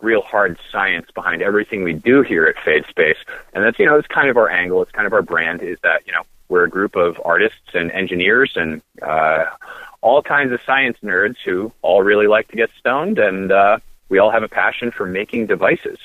[0.00, 3.16] real hard science behind everything we do here at Fadespace,
[3.52, 5.78] and that's you know it's kind of our angle, it's kind of our brand is
[5.82, 9.44] that you know we're a group of artists and engineers and uh,
[10.00, 14.18] all kinds of science nerds who all really like to get stoned, and uh, we
[14.18, 15.98] all have a passion for making devices.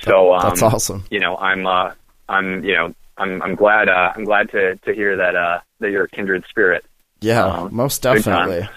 [0.00, 1.04] So um, That's awesome.
[1.10, 1.92] You know, I'm uh,
[2.28, 5.90] I'm you know I'm I'm glad uh, I'm glad to to hear that uh, that
[5.90, 6.84] you're a kindred spirit.
[7.20, 8.68] Yeah, um, most definitely.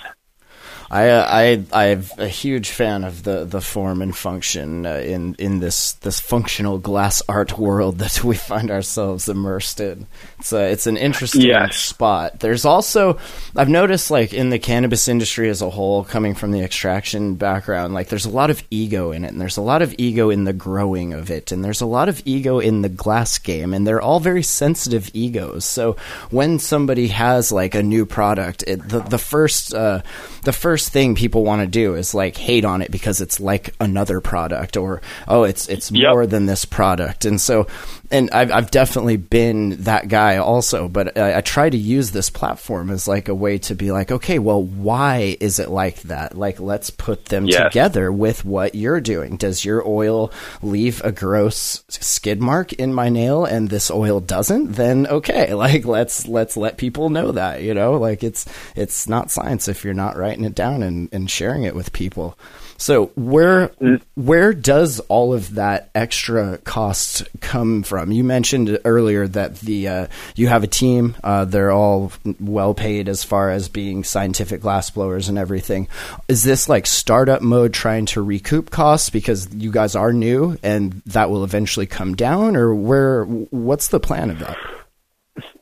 [0.89, 5.35] I uh, I I'm a huge fan of the, the form and function uh, in
[5.39, 10.07] in this this functional glass art world that we find ourselves immersed in.
[10.39, 11.75] It's a, it's an interesting Yes.
[11.75, 12.39] spot.
[12.39, 13.17] There's also
[13.55, 17.93] I've noticed like in the cannabis industry as a whole, coming from the extraction background,
[17.93, 20.43] like there's a lot of ego in it, and there's a lot of ego in
[20.43, 23.87] the growing of it, and there's a lot of ego in the glass game, and
[23.87, 25.65] they're all very sensitive egos.
[25.65, 25.95] So
[26.29, 30.01] when somebody has like a new product, it, the the first uh,
[30.43, 33.39] the first first thing people want to do is like hate on it because it's
[33.39, 36.11] like another product or oh it's it's Yep.
[36.11, 37.25] more than this product.
[37.25, 37.65] And so
[38.11, 42.29] and I've, I've definitely been that guy also but I, I try to use this
[42.29, 46.37] platform as like a way to be like okay well why is it like that?
[46.37, 47.63] Like let's put them Yes.
[47.71, 49.37] together with what you're doing.
[49.37, 54.73] Does your oil leave a gross skid mark in my nail and this oil doesn't?
[54.73, 57.93] Then okay like let's let's let people know that you know?
[57.93, 58.45] Like it's
[58.75, 62.37] it's not science if you're not writing it down and, and sharing it with people
[62.77, 63.71] so where
[64.15, 68.11] where does all of that extra cost come from?
[68.11, 73.07] You mentioned earlier that the uh, you have a team; uh, they're all well paid
[73.07, 75.87] as far as being scientific glassblowers and everything.
[76.27, 81.01] Is this like startup mode, trying to recoup costs because you guys are new and
[81.05, 83.23] that will eventually come down, or where?
[83.23, 84.57] What's the plan of that?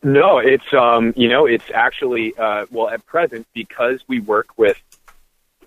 [0.01, 4.81] No, it's um, you know, it's actually uh, well at present because we work with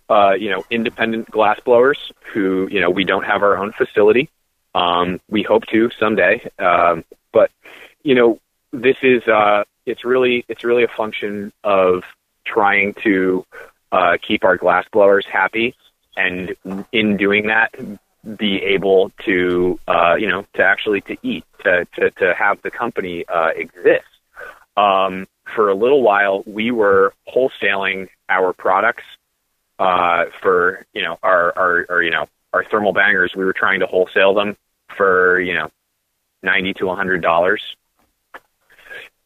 [0.08, 4.30] uh, you know independent glass blowers who you know we don't have our own facility.
[4.74, 7.50] Um, we hope to someday, um, but
[8.02, 8.38] you know
[8.72, 12.02] this is uh, it's really it's really a function of
[12.44, 13.44] trying to
[13.92, 15.74] uh, keep our glass blowers happy,
[16.16, 16.54] and
[16.92, 17.74] in doing that,
[18.36, 22.70] be able to uh, you know to actually to eat to to, to have the
[22.70, 24.06] company uh, exist.
[24.76, 29.04] Um, for a little while, we were wholesaling our products
[29.78, 33.32] uh, for you know our, our our you know our thermal bangers.
[33.36, 34.56] We were trying to wholesale them
[34.96, 35.70] for you know
[36.42, 37.62] ninety to hundred dollars,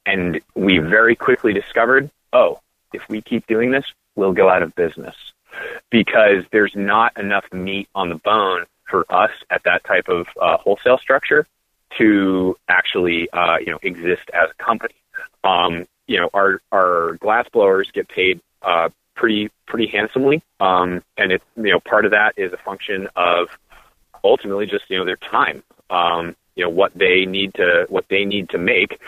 [0.06, 2.60] and we very quickly discovered, oh,
[2.92, 3.84] if we keep doing this,
[4.14, 5.14] we'll go out of business
[5.90, 10.56] because there's not enough meat on the bone for us at that type of uh,
[10.58, 11.46] wholesale structure
[11.98, 14.94] to actually uh, you know exist as a company.
[15.44, 18.88] Um, you know, our our glass blowers get paid uh,
[19.20, 23.48] pretty pretty handsomely, um, and it's you know part of that is a function of
[24.24, 25.62] ultimately just you know their time.
[25.90, 28.98] Um, you know what they need to what they need to make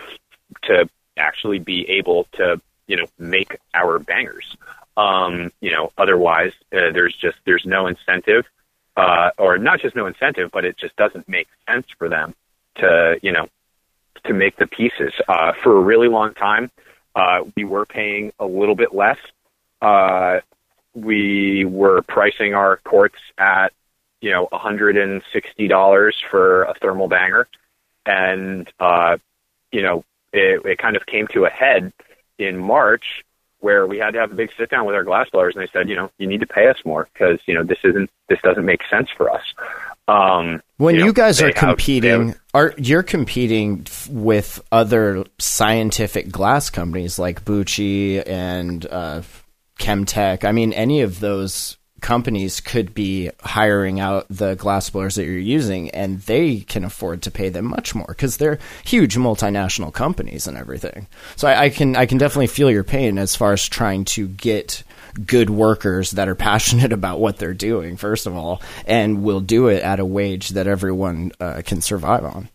[0.64, 4.54] to actually be able to you know make our bangers.
[4.98, 8.44] Um, you know, otherwise uh, there's just there's no incentive,
[8.98, 12.34] uh, or not just no incentive, but it just doesn't make sense for them
[12.76, 13.48] to you know
[14.24, 15.14] to make the pieces.
[15.26, 16.70] Uh, for a really long time,
[17.14, 19.16] uh, we were paying a little bit less.
[19.82, 20.40] Uh,
[20.94, 23.72] we were pricing our quartz at
[24.20, 27.48] you know $160 for a thermal banger,
[28.06, 29.16] and uh,
[29.72, 31.92] you know it, it kind of came to a head
[32.38, 33.24] in March
[33.62, 35.70] where we had to have a big sit down with our glass blowers, and they
[35.72, 38.38] said, you know, you need to pay us more because you know this isn't this
[38.42, 39.42] doesn't make sense for us.
[40.08, 46.30] Um, When you, know, guys are competing, have- are you're competing f- with other scientific
[46.30, 49.22] glass companies like Buchi and uh,
[49.82, 50.44] Chemtech?
[50.44, 55.38] I mean, any of those companies could be hiring out the glass blowers that you're
[55.38, 60.46] using, and they can afford to pay them much more because they're huge multinational companies
[60.46, 61.06] and everything.
[61.36, 64.28] So I, I can I can definitely feel your pain as far as trying to
[64.28, 64.82] get
[65.26, 69.68] good workers that are passionate about what they're doing first of all and will do
[69.68, 72.48] it at a wage that everyone uh, can survive on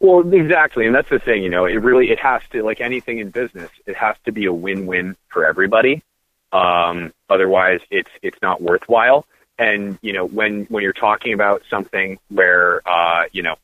[0.00, 1.42] Well, exactly, and that's the thing.
[1.42, 3.70] You know, it really it has to like anything in business.
[3.86, 6.02] It has to be a win-win for everybody.
[6.52, 9.26] Um, otherwise, it's it's not worthwhile.
[9.58, 13.56] And you know, when when you're talking about something where uh, you know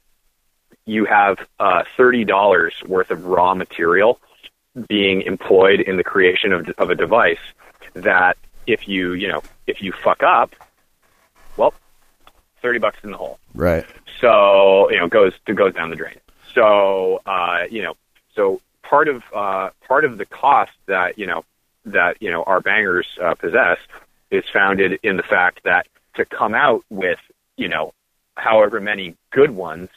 [0.86, 4.20] you have uh, thirty dollars worth of raw material
[4.88, 7.38] being employed in the creation of of a device,
[7.94, 10.54] that if you you know if you fuck up,
[11.56, 11.74] well,
[12.62, 13.86] thirty bucks in the hole right
[14.20, 16.16] so you know goes to goes down the drain.
[16.54, 17.94] So uh, you know,
[18.34, 21.44] so part of uh, part of the cost that you know
[21.92, 23.78] that you know our bangers uh, possess
[24.30, 27.18] is founded in the fact that to come out with
[27.56, 27.92] you know
[28.36, 29.88] however many good ones,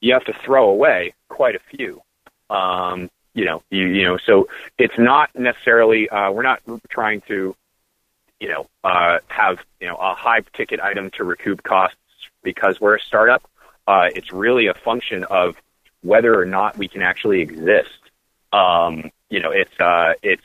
[0.00, 2.02] you have to throw away quite a few.
[2.48, 7.54] Um, you know, you you know, so it's not necessarily uh, we're not trying to
[8.40, 11.96] you know uh, have you know a high ticket item to recoup costs
[12.42, 13.42] because we're a startup.
[13.86, 15.56] Uh, it's really a function of
[16.02, 17.98] whether or not we can actually exist.
[18.52, 20.42] Um, you know, it's uh, it's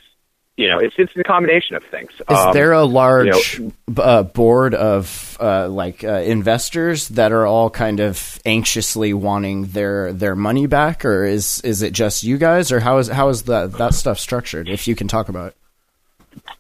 [0.58, 2.12] you know, it's it's a combination of things.
[2.12, 7.32] is Um, there a large you b- uh, board of uh, like uh, investors that
[7.32, 12.24] are all kind of anxiously wanting their their money back or is is it just
[12.24, 15.28] you guys or how is how is that that stuff structured if you can talk
[15.28, 15.56] about it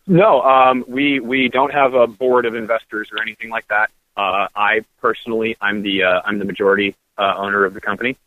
[0.07, 3.89] No, um, we we don't have a board of investors or anything like that.
[4.17, 8.17] Uh, I personally, I'm the uh, I'm the majority uh, owner of the company.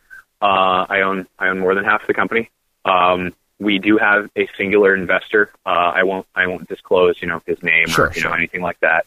[0.41, 2.51] Uh, I own I own more than half the company.
[2.85, 5.51] Um, we do have a singular investor.
[5.67, 8.31] Uh, I won't I won't disclose you know his name Sure, or you sure.
[8.31, 9.07] know anything like that.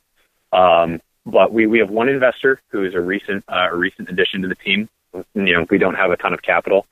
[0.52, 4.42] Um, but we, we have one investor who is a recent uh, a recent addition
[4.42, 4.90] to the team.
[5.14, 6.86] You know we don't have a ton of capital.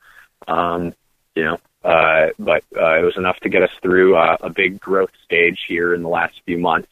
[0.48, 0.94] Um,
[1.34, 4.80] you know, uh, but uh, it was enough to get us through uh, a big
[4.80, 6.88] growth stage here in the last few months.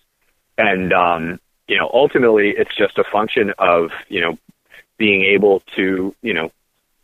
[0.57, 4.39] And um, you know, ultimately, it's just a function of you know
[4.99, 6.51] being able to you know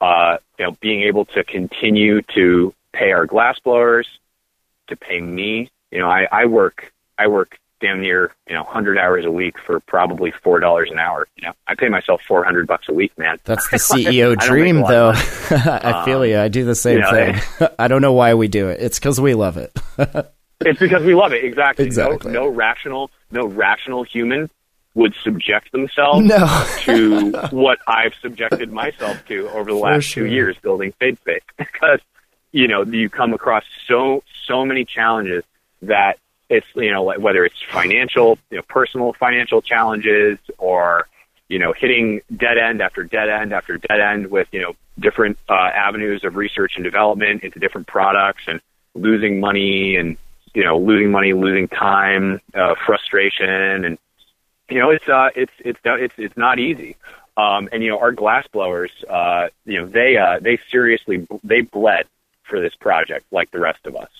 [0.00, 4.06] uh, you know being able to continue to pay our glass blowers,
[4.88, 5.70] to pay me.
[5.90, 9.58] You know, I, I work I work damn near you know 100 hours a week
[9.58, 11.26] for probably four dollars an hour.
[11.36, 13.38] You know, I pay myself 400 bucks a week, man.
[13.44, 15.12] That's the CEO don't make a dream, though.
[15.50, 16.38] I um, feel you.
[16.38, 17.68] I do the same you know, thing.
[17.78, 18.80] I don't know why we do it.
[18.80, 19.72] It's because we love it.
[20.60, 21.44] It's because we love it.
[21.44, 21.84] Exactly.
[21.84, 22.32] Exactly.
[22.32, 24.48] No, no rational, no rational human
[24.94, 26.66] would subject themselves No.
[26.80, 30.24] to what I've subjected myself to over the last sure.
[30.24, 32.00] two years building Fadespace because
[32.54, 35.42] you know you come across so so many challenges
[35.82, 41.08] that it's you know whether it's financial, you know, personal financial challenges or
[41.48, 45.36] you know hitting dead end after dead end after dead end with you know different
[45.48, 48.60] uh, avenues of research and development into different products and
[48.94, 50.16] losing money and
[50.54, 53.98] you know losing money, losing time, uh, frustration, and
[54.70, 56.96] you know it's uh it's it's it's it's not easy.
[57.36, 61.62] Um, and you know our glass blowers, uh, you know they uh, they seriously they
[61.62, 62.06] bled
[62.48, 64.10] for this project like the rest of us.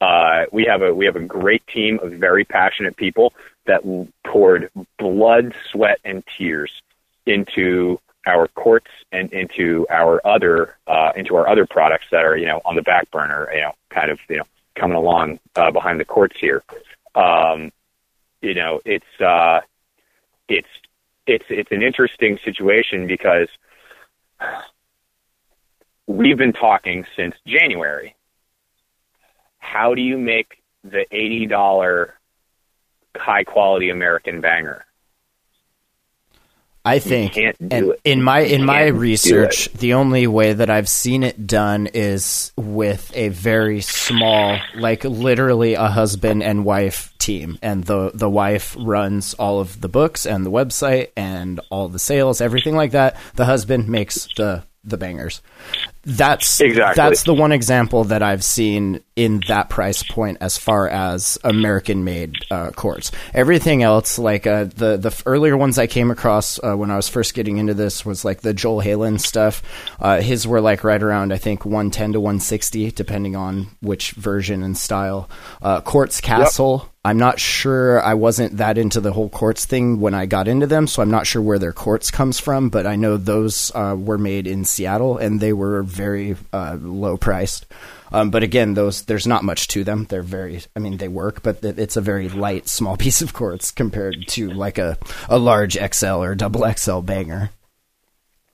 [0.00, 3.34] Uh, we have a we have a great team of very passionate people
[3.66, 3.82] that
[4.24, 6.70] poured blood, sweat, and tears
[7.26, 12.46] into our quartz and into our other uh, into our other products that are you
[12.46, 16.00] know on the back burner, you know, kind of you know coming along uh, behind
[16.00, 16.62] the quartz here.
[17.14, 17.70] Um,
[18.40, 19.60] you know, it's uh,
[20.48, 20.68] it's
[21.26, 23.48] it's it's an interesting situation because
[26.06, 28.14] we've been talking since January.
[29.58, 32.14] How do you make the eighty dollar
[33.16, 34.84] high quality American banger?
[36.82, 41.46] I think, and in my in my research, the only way that I've seen it
[41.46, 48.10] done is with a very small, like literally a husband and wife team, and the
[48.14, 52.74] the wife runs all of the books and the website and all the sales, everything
[52.74, 53.16] like that.
[53.34, 55.42] The husband makes the the bangers.
[56.04, 56.94] That's Exactly.
[56.96, 62.04] that's the one example that I've seen in that price point as far as American
[62.04, 62.70] made uh.
[63.34, 67.10] Everything else, like uh, the the earlier ones I came across uh, when I was
[67.10, 69.62] first getting into this, was like the Joel Halen stuff.
[70.00, 73.66] Uh, his were like right around I think one ten to one sixty, depending on
[73.82, 75.28] which version and style.
[75.60, 76.90] Uh, quartz Castle.
[77.02, 78.02] I'm not sure.
[78.02, 81.10] I wasn't that into the whole quartz thing when I got into them, so I'm
[81.10, 82.68] not sure where their quartz comes from.
[82.68, 87.16] But I know those uh, were made in Seattle, and they were very uh, low
[87.16, 87.66] priced.
[88.12, 90.04] Um, but again, those there's not much to them.
[90.04, 93.70] They're very, I mean, they work, but it's a very light, small piece of quartz
[93.70, 94.98] compared to like a
[95.30, 97.50] a large XL or double XL banger.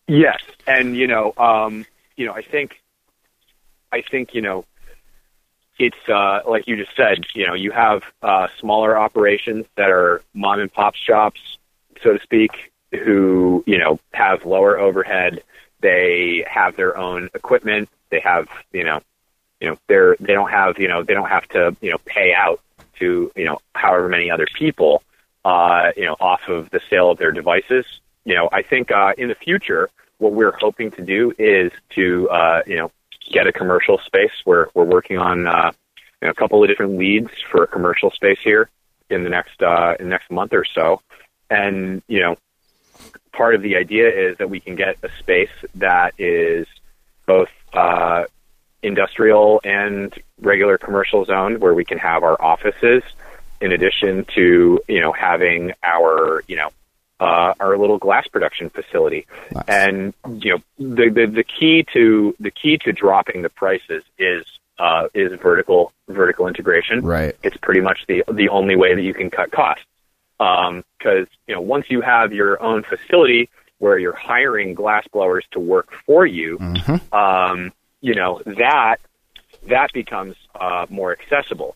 [0.06, 1.84] Yes, and you know, um,
[2.16, 2.80] you know, I think,
[3.90, 4.64] I think you know,
[5.78, 7.24] it's uh, like you just said.
[7.34, 11.58] You know, you have uh, smaller operations that are mom and pop shops,
[12.02, 15.42] so to speak, who you know have lower overhead.
[15.80, 17.88] They have their own equipment.
[18.10, 19.00] They have you know,
[19.60, 22.32] you know, they're they don't have you know they don't have to you know pay
[22.34, 22.60] out
[22.98, 25.02] to you know however many other people
[25.44, 27.84] uh, you know off of the sale of their devices.
[28.24, 32.28] You know, I think uh, in the future, what we're hoping to do is to
[32.30, 32.90] uh, you know
[33.32, 34.32] get a commercial space.
[34.44, 35.72] We're we're working on uh,
[36.20, 38.68] you know, a couple of different leads for a commercial space here
[39.10, 41.00] in the next uh, in the next month or so,
[41.50, 42.36] and you know
[43.32, 46.66] part of the idea is that we can get a space that is
[47.26, 48.24] both uh,
[48.82, 53.02] industrial and regular commercial zone where we can have our offices
[53.60, 56.70] in addition to you know having our you know
[57.20, 59.64] uh, our little glass production facility Nice.
[59.68, 64.44] and you know the, the the key to the key to dropping the prices is
[64.78, 67.34] uh, is vertical vertical integration Right.
[67.42, 69.84] it's pretty much the the only way that you can cut costs.
[70.38, 73.48] Because you know, once you have your own facility
[73.78, 77.12] where you're hiring glass blowers to work for you, Mhm.
[77.14, 78.96] um, you know that
[79.68, 81.74] that becomes uh, more accessible.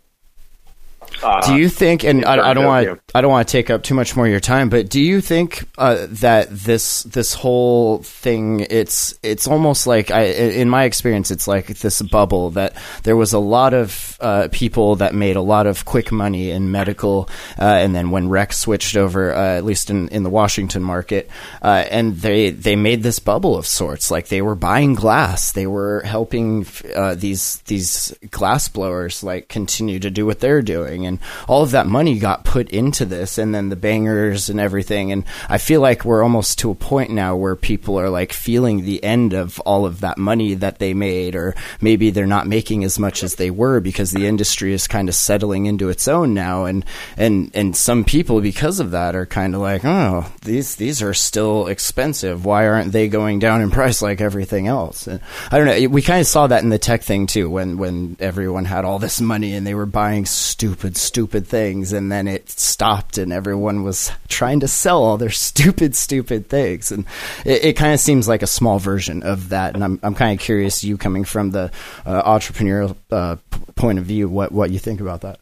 [1.23, 2.05] Uh, do you think?
[2.05, 4.31] And I, I don't want I don't want to take up too much more of
[4.31, 9.87] your time, but do you think uh, that this this whole thing it's it's almost
[9.87, 14.17] like I in my experience it's like this bubble that there was a lot of
[14.21, 17.29] uh, people that made a lot of quick money in medical,
[17.59, 21.29] uh, and then when Rex switched over, uh, at least in, in the Washington market,
[21.63, 24.11] uh, and they they made this bubble of sorts.
[24.11, 29.99] Like they were buying glass, they were helping uh, these these glass blowers like continue
[29.99, 31.19] to do what they're doing, and
[31.49, 35.13] all of that money got put into this, and then the bangers and everything.
[35.13, 38.85] And I feel like we're almost to a point now where people are like feeling
[38.85, 42.85] the end of all of that money that they made, or maybe they're not making
[42.85, 46.35] as much as they were because the industry is kind of settling into its own
[46.35, 46.85] now, and
[47.17, 51.15] and and some people because of that are kind of like, oh, these these are
[51.15, 52.45] still expensive.
[52.45, 55.07] Why aren't they going down in price like everything else?
[55.07, 55.21] And
[55.51, 55.89] I don't know.
[55.89, 58.99] We kind of saw that in the tech thing too, when when everyone had all
[58.99, 63.83] this money and they were buying stupid, stupid things, and then it stopped, and everyone
[63.83, 67.05] was trying to sell all their stupid, stupid things, and
[67.45, 69.75] it, it kind of seems like a small version of that.
[69.75, 71.71] And I'm I'm kind of curious, you coming from the
[72.05, 75.39] uh, entrepreneurial uh, p- point of view, what what you think about that?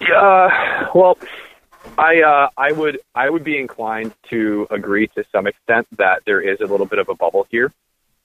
[0.00, 1.18] Yeah, well,
[1.98, 6.40] I uh, I would I would be inclined to agree to some extent that there
[6.40, 7.72] is a little bit of a bubble here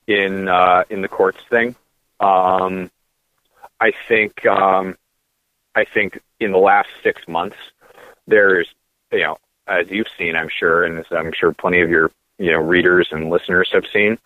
[0.08, 1.76] in uh, in the quartz thing.
[2.20, 2.92] Um,
[3.80, 4.98] I think um,
[5.76, 7.58] I think in the last six months,
[8.28, 8.68] there's
[9.12, 12.60] you know as you've seen, I'm sure, and I'm sure plenty of your you know
[12.60, 14.18] readers and listeners have seen,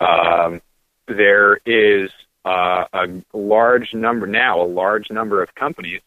[0.00, 0.60] um,
[1.06, 2.10] there is
[2.44, 6.00] uh, a large number now, a large number of companies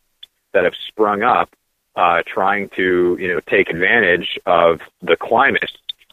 [0.53, 1.49] that have sprung up
[1.95, 5.71] uh, trying to you know take advantage of the climate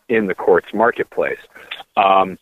[0.09, 1.39] in the quartz marketplace.
[1.97, 2.39] Um,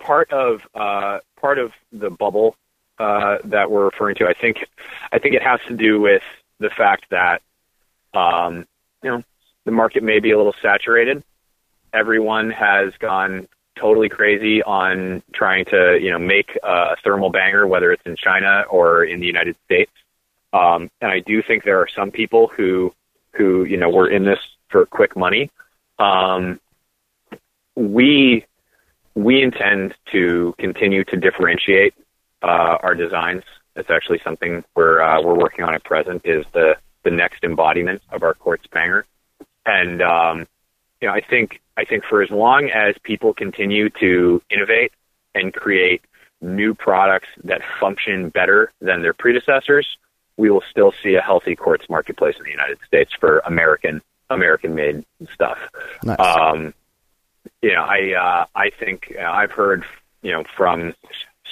[0.00, 2.56] part of uh, part of the bubble
[2.98, 4.58] uh, that we're referring to, I think,
[5.12, 6.22] I think it has to do with
[6.58, 7.42] the fact that
[8.14, 8.66] um,
[9.02, 9.22] you know
[9.64, 11.22] the market may be a little saturated.
[11.92, 17.92] Everyone has gone totally crazy on trying to you know make a thermal banger, whether
[17.92, 19.92] it's in China or in the United States.
[20.52, 22.94] Um, and I do think there are some people who,
[23.32, 24.38] who you know, were in this
[24.70, 25.50] for quick money.
[25.98, 26.60] Um,
[27.74, 28.44] we
[29.14, 31.94] we intend to continue to differentiate
[32.42, 33.42] uh, our designs.
[33.76, 36.22] It's actually something we're uh, we're working on at present.
[36.24, 39.06] Is the the next embodiment of our quartz banger,
[39.64, 40.46] and um,
[41.00, 44.92] you know, I think I think for as long as people continue to innovate
[45.34, 46.02] and create
[46.40, 49.86] new products that function better than their predecessors,
[50.36, 54.74] we will still see a healthy quartz marketplace in the United States for American American
[54.74, 55.58] made stuff.
[56.04, 56.18] Nice.
[56.18, 56.74] Um,
[57.62, 59.84] you know, I uh, I think I've heard
[60.22, 60.94] you know from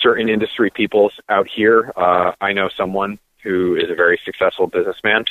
[0.03, 1.93] certain industry people out here.
[1.97, 5.25] Uh, I know someone who is a very successful businessman.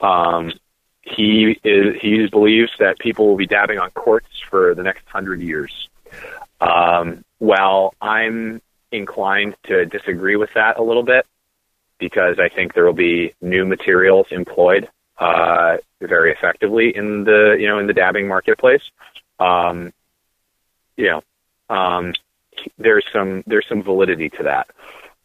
[0.00, 0.52] Um,
[1.02, 5.40] he is he believes that people will be dabbing on quartz for the next hundred
[5.40, 5.88] years.
[6.60, 11.26] Um, well, I'm inclined to disagree with that a little bit
[11.98, 14.88] because I think there will be new materials employed
[15.18, 18.82] uh, very effectively in the you know in the dabbing marketplace.
[19.38, 19.92] Um,
[20.96, 22.14] you know, um,
[22.78, 24.68] there's some there's some validity to that.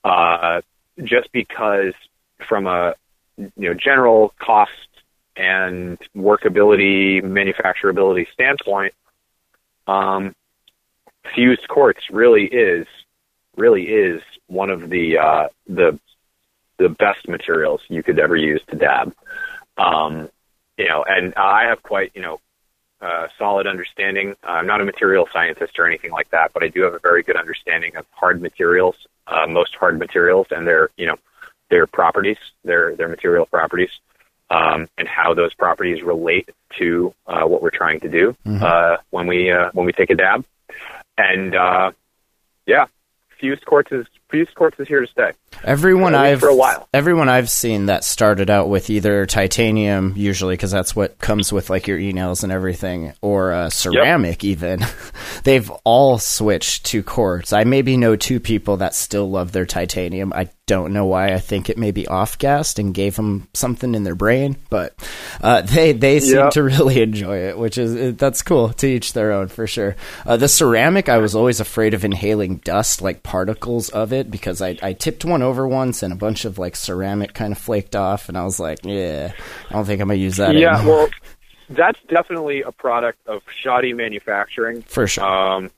[0.04, 0.62] Uh,
[1.04, 1.94] just because
[2.48, 2.96] from a
[3.38, 4.72] you know general cost
[5.36, 8.94] and workability, manufacturability standpoint,
[9.88, 10.36] um,
[11.34, 12.88] fused quartz really is
[13.56, 16.00] really is one of the uh, the
[16.78, 19.14] the best materials you could ever use to dab.
[19.78, 20.30] Um,
[20.78, 22.40] you know, and I have quite you know
[23.02, 24.36] uh, solid understanding.
[24.44, 27.24] I'm not a material scientist or anything like that, but I do have a very
[27.24, 28.96] good understanding of hard materials,
[29.28, 31.16] uh, most hard materials, and their you know
[31.70, 33.92] their properties, their their material properties,
[34.50, 39.28] um, and how those properties relate to uh, what we're trying to do uh, when
[39.28, 40.46] we uh, when we take a dab.
[41.18, 41.92] And uh,
[42.66, 42.86] yeah,
[43.40, 45.32] fused quartz is fused quartz is here to stay.
[45.64, 46.88] Everyone I've for a while.
[46.94, 51.70] everyone I've seen that started out with either titanium, usually because that's what comes with
[51.70, 54.44] like your e nails and everything, or uh, ceramic.
[54.44, 54.86] Even
[55.44, 57.54] they've all switched to quartz.
[57.54, 60.32] I maybe know two people that still love their titanium.
[60.34, 61.34] I don't know why.
[61.34, 64.94] I think it may be off gassed and gave them something in their brain, but
[65.42, 66.50] uh, they they seem Yeah.
[66.52, 68.70] to really enjoy it, which is that's cool.
[68.70, 69.96] To each their own, for sure.
[70.26, 74.62] Uh, the ceramic, I was always afraid of inhaling dust, like particles of it, because
[74.62, 77.96] I I tipped one over once and a bunch of like ceramic kind of flaked
[77.96, 79.34] off, and I was like, yeah,
[79.70, 80.56] I don't think I'm gonna use that.
[80.56, 80.96] yeah, anymore.
[80.98, 81.10] well,
[81.72, 84.84] that's definitely a product of shoddy manufacturing.
[84.84, 85.24] for sure.
[85.26, 85.72] Um,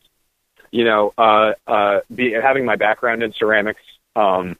[0.74, 3.82] you know, uh, uh, be, having my background in ceramics,
[4.16, 4.56] um,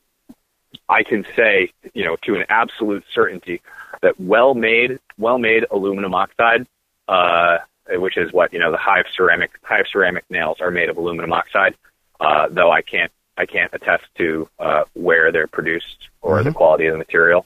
[0.88, 3.62] I can say, you know, to an absolute certainty
[4.02, 6.68] that well-made, well-made aluminum oxide,
[7.08, 7.60] uh,
[7.90, 11.34] which is what you know, the Hive ceramic, Hive ceramic nails are made of aluminum
[11.34, 11.76] oxide.
[12.20, 16.50] Uh, though I can't, I can't attest to uh, where they're produced or mm-hmm.
[16.50, 17.46] the quality of the material,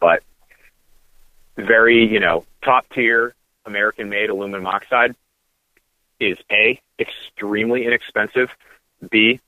[0.00, 0.22] but
[1.56, 3.34] very, you know, top tier
[3.66, 5.14] American-made aluminum oxide
[6.20, 8.48] is a extremely inexpensive,
[9.10, 9.40] b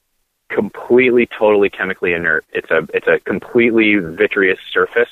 [0.48, 2.44] completely, totally chemically inert.
[2.52, 5.08] It's a it's a completely vitreous surface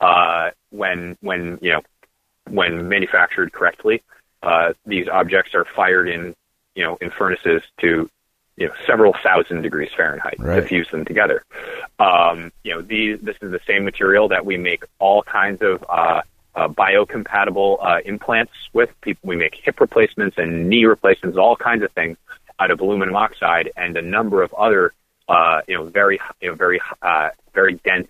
[0.00, 1.82] uh, when when you know
[2.48, 4.02] when manufactured correctly.
[4.42, 6.34] Uh, these objects are fired in
[6.74, 8.08] you know in furnaces to
[8.56, 10.56] you know several thousand degrees Fahrenheit right.
[10.56, 11.42] to fuse them together.
[11.98, 15.84] Um, you know these this is the same material that we make all kinds of
[15.88, 16.22] uh,
[16.54, 18.90] uh, biocompatible uh, implants with.
[19.00, 22.16] People, we make hip replacements and knee replacements, all kinds of things
[22.58, 24.92] out of aluminum oxide and a number of other,
[25.28, 28.08] uh, you know, very, you know, very, uh, very dense,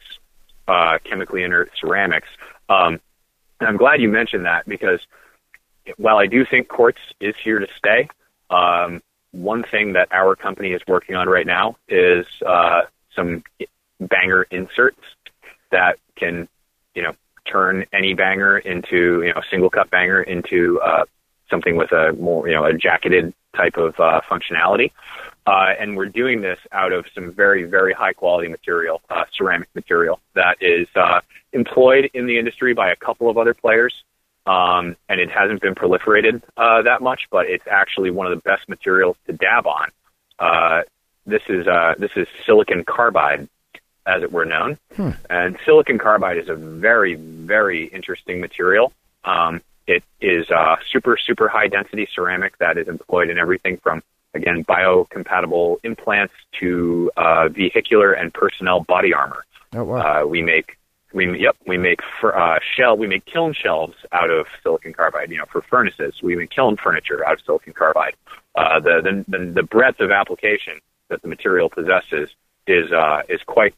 [0.69, 2.29] uh, chemically inert ceramics.
[2.69, 3.01] Um,
[3.61, 5.01] and I'm glad you mentioned that because
[5.97, 8.09] while I do think quartz is here to stay,
[8.51, 12.83] um, one thing that our company is working on right now is uh,
[13.15, 13.43] some
[14.01, 15.01] banger inserts
[15.71, 16.49] that can,
[16.95, 17.13] you know,
[17.47, 21.05] turn any banger into you know single cut banger into uh,
[21.51, 24.91] something with a more you know a jacketed type of uh, functionality.
[25.47, 29.69] Uh, and we're doing this out of some very, very high quality material, uh, ceramic
[29.77, 31.21] material that is uh,
[31.53, 33.95] employed in the industry by a couple of other players.
[34.47, 38.43] Um, and it hasn't been proliferated uh, that much, but it's actually one of the
[38.43, 39.89] best materials to dab on.
[40.39, 40.83] Uh,
[41.27, 43.49] this is uh, this is silicon carbide,
[44.07, 44.79] as it were known.
[44.95, 45.11] Hmm.
[45.29, 48.93] And silicon carbide is a very, very interesting material.
[49.25, 54.03] Um, it is uh, super, super high density ceramic that is employed in everything from,
[54.35, 59.45] again, biocompatible implants to uh, vehicular and personnel body armor.
[59.75, 60.23] Oh, wow.
[60.23, 60.77] Uh, we make
[61.13, 65.31] we yep we make for, uh, shell we make kiln shelves out of silicon carbide.
[65.31, 68.15] You know, for furnaces, we make kiln furniture out of silicon carbide.
[68.55, 72.29] Uh, the, the the breadth of application that the material possesses
[72.67, 73.75] is uh, is quite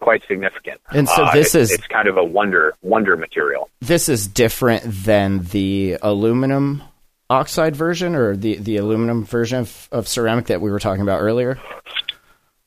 [0.00, 0.80] quite significant.
[0.90, 3.68] And so uh, this uh, is it's kind of a wonder wonder material.
[3.80, 6.82] This is different than the aluminum
[7.30, 11.20] oxide version or the the aluminum version of, of ceramic that we were talking about
[11.20, 11.58] earlier.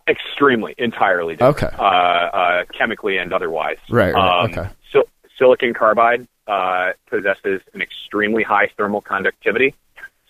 [0.07, 1.63] Extremely, entirely different.
[1.63, 1.75] Okay.
[1.77, 3.77] Uh, uh, chemically and otherwise.
[3.89, 4.13] Right.
[4.13, 4.43] right.
[4.43, 4.69] Um, okay.
[4.91, 5.03] So,
[5.37, 9.73] silicon carbide uh, possesses an extremely high thermal conductivity.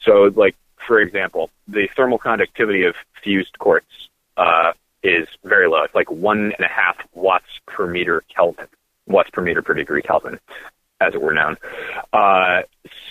[0.04, 3.88] So, like for example, the thermal conductivity of fused quartz
[4.38, 4.74] uh,
[5.04, 5.84] is very low.
[5.84, 8.68] It's like one and a half watts per meter Kelvin,
[9.08, 10.40] watts per meter per degree Kelvin,
[11.00, 11.58] as it were known.
[12.14, 12.62] Uh,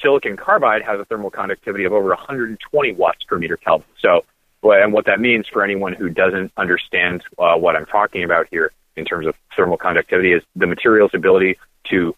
[0.03, 3.87] silicon carbide has a thermal conductivity of over 120 watts per meter Kelvin.
[4.01, 4.25] So,
[4.63, 8.73] and what that means for anyone who doesn't understand uh, what I'm talking about here
[8.97, 11.59] in terms of thermal conductivity is the material's ability
[11.91, 12.15] to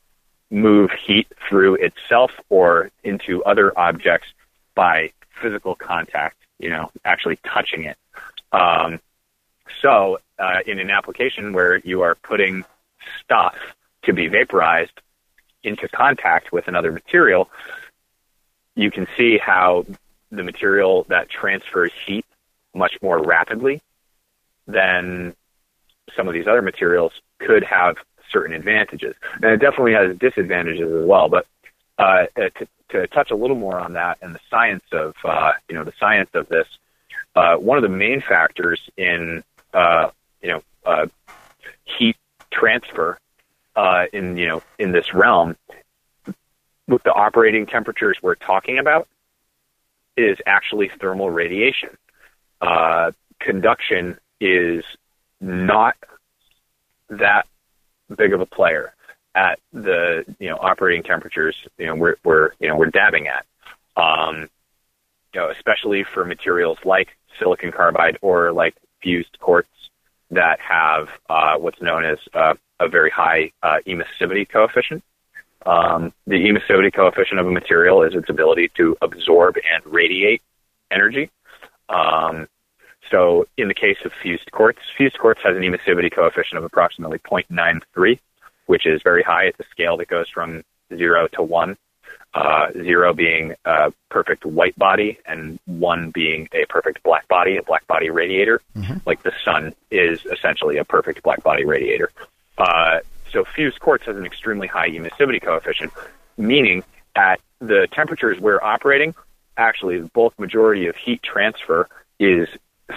[0.50, 4.26] move heat through itself or into other objects
[4.74, 7.96] by physical contact, you know, actually touching it.
[8.52, 9.00] Um,
[9.80, 12.64] so, uh, in an application where you are putting
[13.22, 13.56] stuff
[14.02, 15.00] to be vaporized
[15.62, 17.48] into contact with another material,
[18.74, 19.86] you can see how
[20.30, 22.24] the material that transfers heat
[22.74, 23.80] much more rapidly
[24.66, 25.34] than
[26.16, 27.96] some of these other materials could have
[28.30, 29.14] certain advantages.
[29.34, 31.28] And it definitely has disadvantages as well.
[31.28, 31.46] But
[31.98, 35.74] uh, to, to touch a little more on that and the science of uh, you
[35.74, 36.66] know the science of this,
[37.34, 39.42] uh, one of the main factors in
[39.72, 40.10] uh,
[40.42, 41.06] you know, uh,
[41.84, 42.16] heat
[42.50, 43.18] transfer
[43.76, 45.56] uh, in you know in this realm
[46.88, 49.08] with the operating temperatures we're talking about
[50.16, 51.96] is actually thermal radiation.
[52.60, 54.84] Uh, conduction is
[55.40, 55.96] not
[57.08, 57.46] that
[58.16, 58.94] big of a player
[59.34, 63.46] at the you know operating temperatures you know we're we're you know we're dabbing at.
[63.96, 64.48] Um,
[65.34, 67.08] you know, especially for materials like
[67.38, 69.68] silicon carbide or like fused quartz
[70.30, 75.02] that have uh, what's known as uh, a very high uh, emissivity coefficient.
[75.64, 80.42] Um, the emissivity coefficient of a material is its ability to absorb and radiate
[80.90, 81.30] energy.
[81.88, 82.48] Um,
[83.10, 87.18] so, in the case of fused quartz, fused quartz has an emissivity coefficient of approximately
[87.18, 88.18] 0.93,
[88.66, 89.44] which is very high.
[89.44, 90.62] It's a scale that goes from
[90.96, 91.76] zero to one
[92.34, 97.62] uh, zero being a perfect white body and one being a perfect black body, a
[97.62, 98.60] black body radiator.
[98.76, 98.98] Mm-hmm.
[99.04, 102.10] Like the sun is essentially a perfect black body radiator.
[102.56, 103.00] Uh,
[103.30, 105.92] so fused quartz has an extremely high emissivity coefficient,
[106.36, 106.84] meaning
[107.16, 109.14] at the temperatures we're operating,
[109.56, 111.88] actually the bulk majority of heat transfer
[112.18, 112.48] is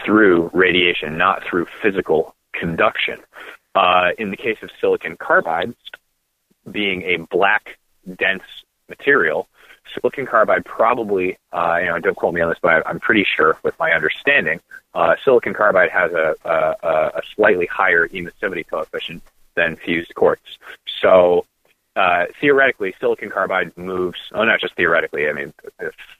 [0.03, 3.20] through radiation, not through physical conduction.
[3.74, 5.74] Uh, in the case of silicon carbide,
[6.70, 7.78] being a black,
[8.18, 8.43] dense
[8.89, 9.47] material,
[9.93, 13.57] silicon carbide probably, uh, you know, don't quote me on this, but I'm pretty sure
[13.63, 14.59] with my understanding,
[14.93, 19.21] uh, silicon carbide has a, a, a slightly higher emissivity coefficient
[19.55, 20.57] than fused quartz.
[21.01, 21.45] So
[21.95, 25.53] uh, theoretically, silicon carbide moves, oh, not just theoretically, I mean,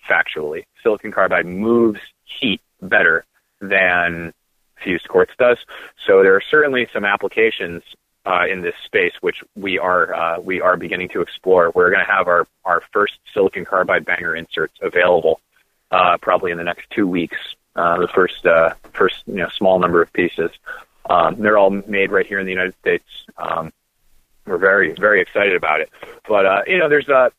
[0.10, 3.26] factually, silicon carbide moves heat better
[3.60, 4.34] than
[4.84, 5.58] fused quartz does.
[6.06, 7.84] So there are certainly some applications
[8.26, 11.72] uh, in this space which we are uh, we are beginning to explore.
[11.74, 15.42] We're going to have our our first silicon carbide banger inserts available
[15.92, 17.38] uh, probably in the next two weeks.
[17.76, 20.52] Uh, the first uh, first you know small number of pieces.
[21.10, 23.06] Um, they're all made right here in the United States.
[23.38, 23.72] Um,
[24.46, 25.90] we're very very excited about it.
[26.28, 27.32] But uh, you know, there's a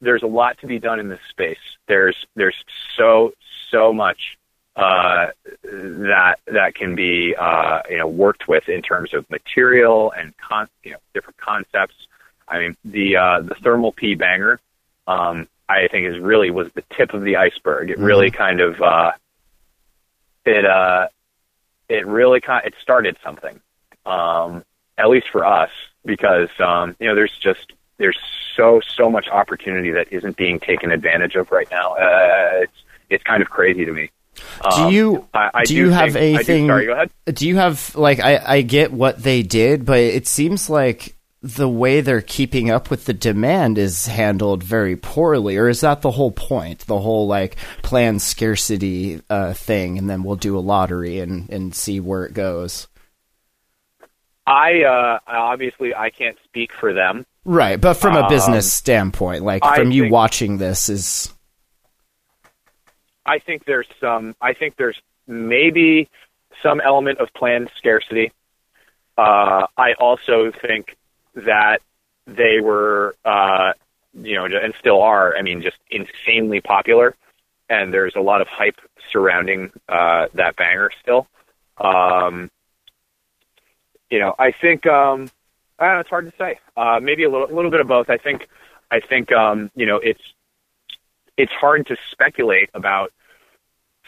[0.00, 1.58] there's a lot to be done in this space.
[1.86, 2.56] There's there's
[2.96, 3.32] so
[3.70, 4.37] so much
[4.78, 5.26] uh,
[5.64, 10.68] that that can be uh, you know worked with in terms of material and con-
[10.84, 11.94] you know different concepts.
[12.46, 14.60] I mean the uh, the thermal P banger
[15.08, 17.90] um, I think is really was the tip of the iceberg.
[17.90, 18.04] It mm-hmm.
[18.04, 19.12] really kind of uh,
[20.44, 21.08] it uh,
[21.88, 23.60] it really kind it started something
[24.06, 24.64] um,
[24.96, 25.70] at least for us
[26.04, 28.18] because um, you know there's just there's
[28.56, 31.94] so so much opportunity that isn't being taken advantage of right now.
[31.94, 34.10] Uh, it's it's kind of crazy to me.
[34.74, 36.64] Do um, you I, I do, do, you have think, anything?
[36.64, 37.10] Do, sorry, go ahead.
[37.26, 41.68] Do you have like I I get what they did, but it seems like the
[41.68, 46.10] way they're keeping up with the demand is handled very poorly or is that the
[46.10, 51.20] whole point the whole like plan scarcity uh, thing and then we'll do a lottery
[51.20, 52.88] and and see where it goes
[54.48, 59.44] i uh obviously i can't speak for them right but from a business um, standpoint
[59.44, 61.32] like from I you think, watching this is
[63.28, 64.34] I think there's some.
[64.40, 66.08] I think there's maybe
[66.62, 68.32] some element of planned scarcity.
[69.16, 70.96] Uh, I also think
[71.34, 71.78] that
[72.26, 73.72] they were, uh,
[74.14, 75.36] you know, and still are.
[75.36, 77.14] I mean, just insanely popular,
[77.68, 78.80] and there's a lot of hype
[79.12, 81.26] surrounding uh, that banger still.
[81.78, 82.50] Um,
[84.10, 85.28] you know, I think um,
[85.78, 86.58] I don't know, it's hard to say.
[86.76, 88.10] Uh, maybe a little, a little bit of both.
[88.10, 88.48] I think,
[88.90, 90.22] I think, um, you know, it's
[91.36, 93.12] it's hard to speculate about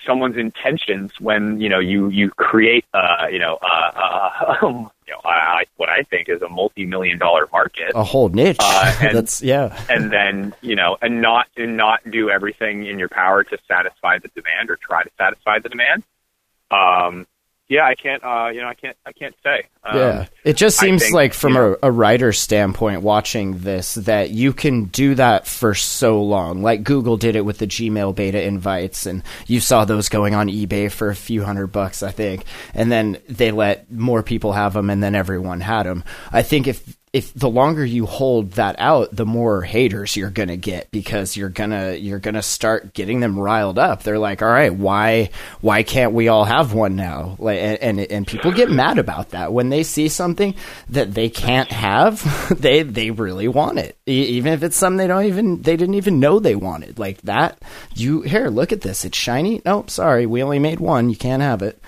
[0.06, 5.12] someone's intentions when you know you you create uh you know uh, uh um, you
[5.12, 7.92] know I, what I think is a multi-million dollar market.
[7.94, 8.58] A whole niche.
[8.60, 9.78] Uh, and, that's yeah.
[9.88, 14.18] and then you know and not and not do everything in your power to satisfy
[14.18, 16.04] the demand or try to satisfy the demand.
[16.70, 17.26] Um
[17.70, 18.22] yeah, I can't.
[18.24, 18.96] Uh, you know, I can't.
[19.06, 19.62] I can't say.
[19.84, 24.30] Um, yeah, it just seems think, like from a, a writer standpoint, watching this, that
[24.30, 26.62] you can do that for so long.
[26.64, 30.48] Like Google did it with the Gmail beta invites, and you saw those going on
[30.48, 32.44] eBay for a few hundred bucks, I think.
[32.74, 36.02] And then they let more people have them, and then everyone had them.
[36.32, 40.56] I think if if the longer you hold that out, the more haters you're gonna
[40.56, 44.04] get because you're gonna you're gonna start getting them riled up.
[44.04, 45.30] They're like, all right, why
[45.60, 47.34] why can't we all have one now?
[47.40, 50.54] Like, and and, and people get mad about that when they see something
[50.90, 52.20] that they can't have.
[52.60, 56.20] They they really want it, even if it's something they don't even they didn't even
[56.20, 56.98] know they wanted.
[56.98, 57.58] Like that,
[57.94, 59.04] you here, look at this.
[59.04, 59.62] It's shiny.
[59.64, 61.08] Nope, sorry, we only made one.
[61.10, 61.80] You can't have it.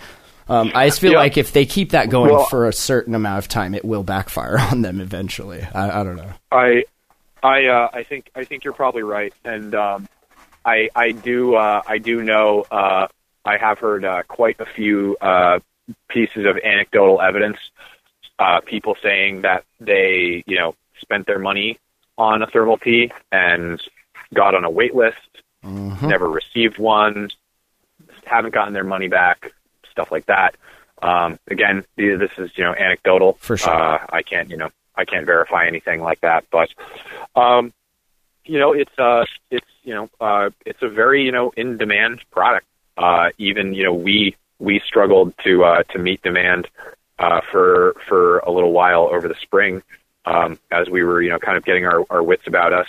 [0.53, 1.19] Um, I just feel yeah.
[1.19, 4.03] like if they keep that going well, for a certain amount of time, it will
[4.03, 5.63] backfire on them eventually.
[5.63, 6.33] I, I don't know.
[6.51, 6.85] I,
[7.43, 10.09] I, uh, I think I think you're probably right, and um,
[10.65, 12.65] I, I do, uh, I do know.
[12.71, 13.09] Uh,
[13.45, 15.61] I have heard uh, quite a few uh,
[16.09, 17.57] pieces of anecdotal evidence.
[18.39, 21.79] Uh, people saying that they, you know, spent their money
[22.19, 23.81] on a thermal P and
[24.35, 25.17] got on a wait list,
[25.65, 26.09] mm-hmm.
[26.09, 27.31] never received one,
[28.25, 29.53] haven't gotten their money back
[29.93, 30.57] stuff like that.
[31.01, 33.35] Um, again, this is you know anecdotal.
[33.41, 36.69] For sure, uh, I can't you know I can't verify anything like that, but
[37.37, 37.73] um,
[38.45, 42.21] you know it's uh it's you know uh it's a very you know in demand
[42.31, 42.67] product.
[42.97, 46.69] Uh, even you know we we struggled to uh, to meet demand
[47.19, 49.83] uh, for for a little while over the spring
[50.25, 52.89] um, as we were you know kind of getting our, our wits about us,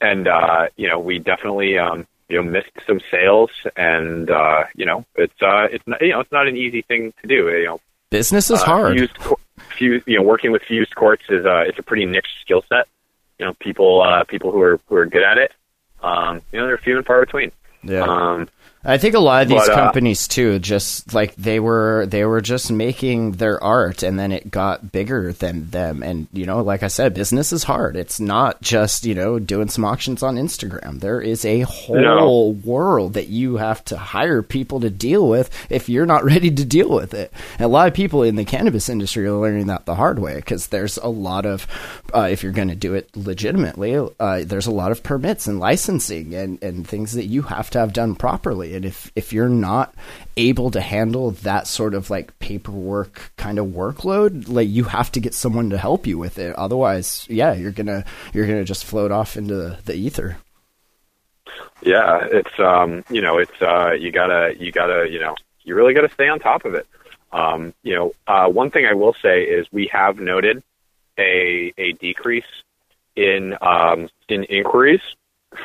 [0.00, 4.86] and uh, you know we definitely um, you know missed some sales, and uh, you
[4.86, 7.48] know it's uh, it's not, you know it's not an easy thing to do.
[7.48, 8.96] You know, business is uh, hard.
[8.96, 9.18] Fused,
[9.76, 12.86] fused, you know, working with fused quartz is uh, it's a pretty niche skill set.
[13.38, 15.52] You know, people uh, people who are who are good at it.
[16.02, 17.52] Um, you know, they're few and far between.
[17.82, 18.02] Yeah.
[18.02, 18.48] Um,
[18.84, 22.24] I think a lot of these But, uh, companies too, just like they were, they
[22.24, 26.02] were just making their art, and then it got bigger than them.
[26.02, 27.96] And you know, like I said, business is hard.
[27.96, 31.00] It's not just you know doing some auctions on Instagram.
[31.00, 35.88] There is a whole world that you have to hire people to deal with if
[35.88, 37.32] you're not ready to deal with it.
[37.58, 40.36] And a lot of people in the cannabis industry are learning that the hard way
[40.36, 41.66] because there's a lot of,
[42.14, 45.60] uh, if you're going to do it legitimately, uh, there's a lot of permits and
[45.60, 48.73] licensing and, and things that you have to have done properly.
[48.74, 49.94] And if, if you're not
[50.36, 55.20] able to handle that sort of like paperwork kind of workload, like you have to
[55.20, 56.54] get someone to help you with it.
[56.56, 60.36] Otherwise, yeah, you're gonna you're gonna just float off into the, the ether.
[61.82, 65.94] Yeah, it's um, you know, it's uh, you gotta, you gotta, you know, you really
[65.94, 66.86] gotta stay on top of it.
[67.32, 70.62] Um, you know, uh, one thing I will say is we have noted
[71.18, 72.44] a a decrease
[73.16, 75.02] in um, in inquiries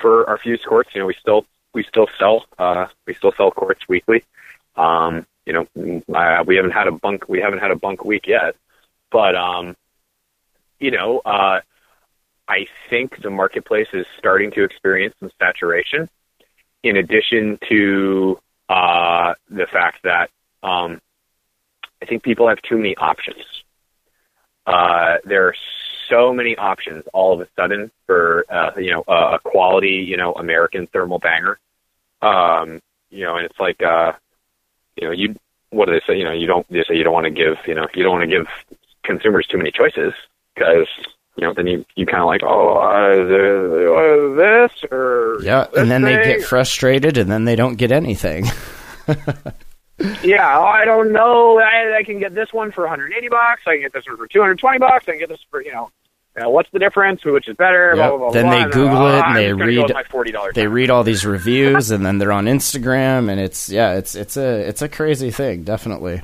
[0.01, 0.89] for our fused quartz.
[0.93, 4.24] You know, we still we still sell uh, we still sell quartz weekly.
[4.76, 8.56] Um, you know, we haven't had a bunk we haven't had a bunk week yet,
[9.12, 9.76] but um,
[10.80, 11.62] you know, uh,
[12.48, 16.10] I think the marketplace is starting to experience some saturation.
[16.82, 18.40] In addition to
[18.70, 20.30] uh, the fact that
[20.64, 21.02] um,
[22.02, 23.44] I think people have too many options.
[24.70, 25.56] Uh, there are
[26.08, 30.16] so many options all of a sudden for uh, you know a a quality you
[30.16, 31.58] know American thermal banger.
[32.22, 34.14] Um, you know, and it's like uh,
[34.96, 35.36] you know you
[35.72, 36.18] what do they say?
[36.18, 38.20] You know, you don't they say you don't want to give you know you don't
[38.20, 38.48] want to give
[39.04, 40.14] consumers too many choices
[40.54, 40.88] because
[41.36, 46.04] you know then you you kind of like oh uh, this or Yeah, and then
[46.04, 48.46] they get frustrated, and then they don't get anything.
[50.24, 51.60] Yeah, oh, I don't know.
[51.60, 53.62] I, I can get this one for 180 bucks.
[53.68, 55.06] I can get this one for 220 bucks.
[55.08, 55.89] I can get this for you know,
[56.38, 57.26] you know what's the difference?
[57.26, 57.93] Which is better?
[57.95, 58.10] Yep.
[58.10, 60.32] blah, blah, Then they And, Google uh, it and I'm they read- with my forty
[60.32, 60.54] dollars.
[60.56, 64.38] they read all these reviews, and then they're on Instagram, and it's yeah, it's it's
[64.38, 66.22] a it's a crazy thing, definitely.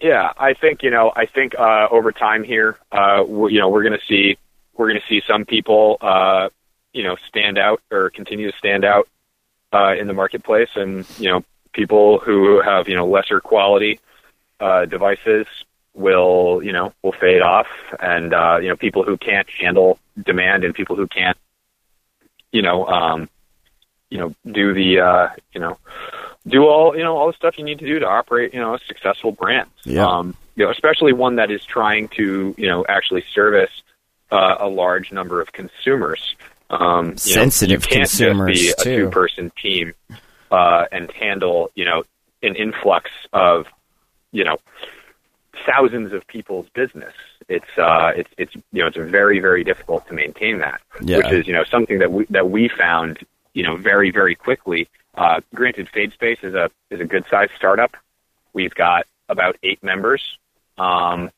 [0.00, 1.12] Yeah, I think you know.
[1.14, 4.36] I think uh, over time here, uh, we you know, we're going to see
[4.76, 6.48] we're going to see some people, uh,
[6.92, 9.08] you know, stand out or continue to stand out
[9.72, 11.44] uh, in the marketplace, and you know,
[11.74, 14.00] people who have you know lesser quality
[14.60, 15.46] uh, devices
[15.94, 17.66] will you know will fade off,
[18.00, 21.36] and uh, you know, people who can't handle demand and people who can't,
[22.52, 23.28] you know, um,
[24.08, 25.76] you know, do the uh, you know
[26.46, 28.74] do all you know all the stuff you need to do to operate you know
[28.74, 29.68] a successful brand.
[29.84, 30.06] Yeah.
[30.06, 33.82] Um, you know, especially one that is trying to you know actually service
[34.30, 36.36] uh, a large number of consumers.
[36.70, 39.04] Um, Sensitive know, you can't consumers, just be a too.
[39.04, 39.94] two-person team
[40.50, 42.04] uh, and handle you know
[42.42, 43.66] an influx of
[44.32, 44.56] you know
[45.66, 47.14] thousands of people's business.
[47.48, 51.18] It's uh, it's it's you know it's very very difficult to maintain that, Yeah.
[51.18, 54.88] which is you know something that we that we found you know very very quickly.
[55.14, 57.96] Uh, granted, Fadespace is a is a good sized startup.
[58.52, 60.38] We've got about eight members.
[60.78, 61.30] Um,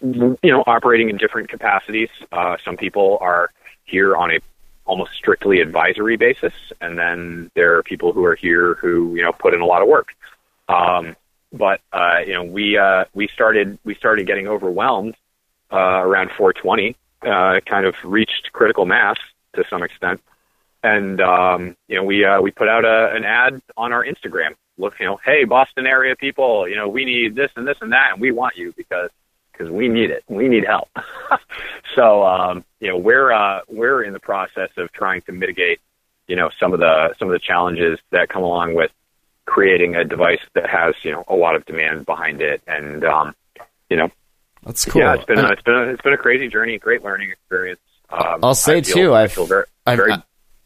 [0.00, 2.08] you know, operating in different capacities.
[2.32, 3.50] Uh, some people are
[3.84, 4.38] here on a
[4.88, 9.32] almost strictly advisory basis, and then there are people who are here who you know
[9.32, 10.08] put in a lot of work.
[10.68, 11.14] Um,
[11.52, 15.14] but uh, you know, we uh, we started we started getting overwhelmed
[15.72, 16.96] uh, around 420.
[17.20, 19.16] Uh, kind of reached critical mass
[19.54, 20.20] to some extent,
[20.82, 24.54] and um, you know, we uh, we put out a, an ad on our Instagram.
[24.78, 27.92] Look, you know, hey, Boston area people, you know, we need this and this and
[27.92, 29.10] that, and we want you because
[29.58, 30.24] because we need it.
[30.28, 30.88] We need help.
[31.94, 35.80] so, um, you know, we're uh, we're in the process of trying to mitigate,
[36.26, 38.90] you know, some of the some of the challenges that come along with
[39.46, 43.34] creating a device that has you know a lot of demand behind it, and um,
[43.90, 44.10] you know,
[44.64, 45.02] That's cool.
[45.02, 47.80] yeah, it's been a, it's been a, it's been a crazy journey, great learning experience.
[48.10, 50.12] Um, I'll say I feel, too, I I've- very, I've, very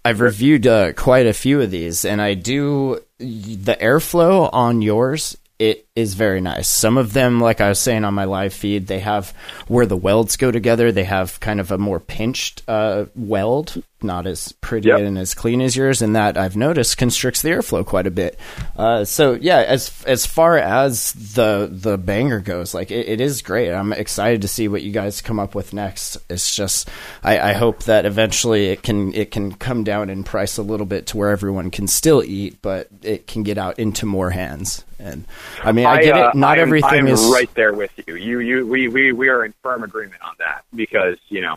[0.04, 5.36] I've reviewed uh, quite a few of these, and I do the airflow on yours.
[5.62, 6.66] It is very nice.
[6.68, 9.32] Some of them, like I was saying on my live feed, they have
[9.68, 10.90] where the welds go together.
[10.90, 15.00] They have kind of a more pinched uh, weld, not as pretty Yep.
[15.00, 18.38] and as clean as yours, and that I've noticed constricts the airflow quite a bit.
[18.76, 23.42] Uh, so yeah, as as far as the the banger goes, like it, it is
[23.42, 23.70] great.
[23.72, 26.18] I'm excited to see what you guys come up with next.
[26.28, 26.88] It's just
[27.22, 30.86] I, I hope that eventually it can it can come down in price a little
[30.86, 34.84] bit to where everyone can still eat, but it can get out into more hands.
[34.98, 35.24] And
[35.64, 36.34] I mean, I, get uh, it.
[36.36, 38.14] Not I'm- everything I'm is right there with you.
[38.14, 41.56] You, you, we, we, we are in firm agreement on that because you know,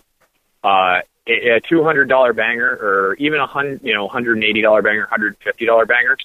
[0.63, 4.61] uh, a, two hundred dollar banger or even a hundred, you know, hundred and eighty
[4.61, 6.17] dollar banger, hundred fifty dollar banger,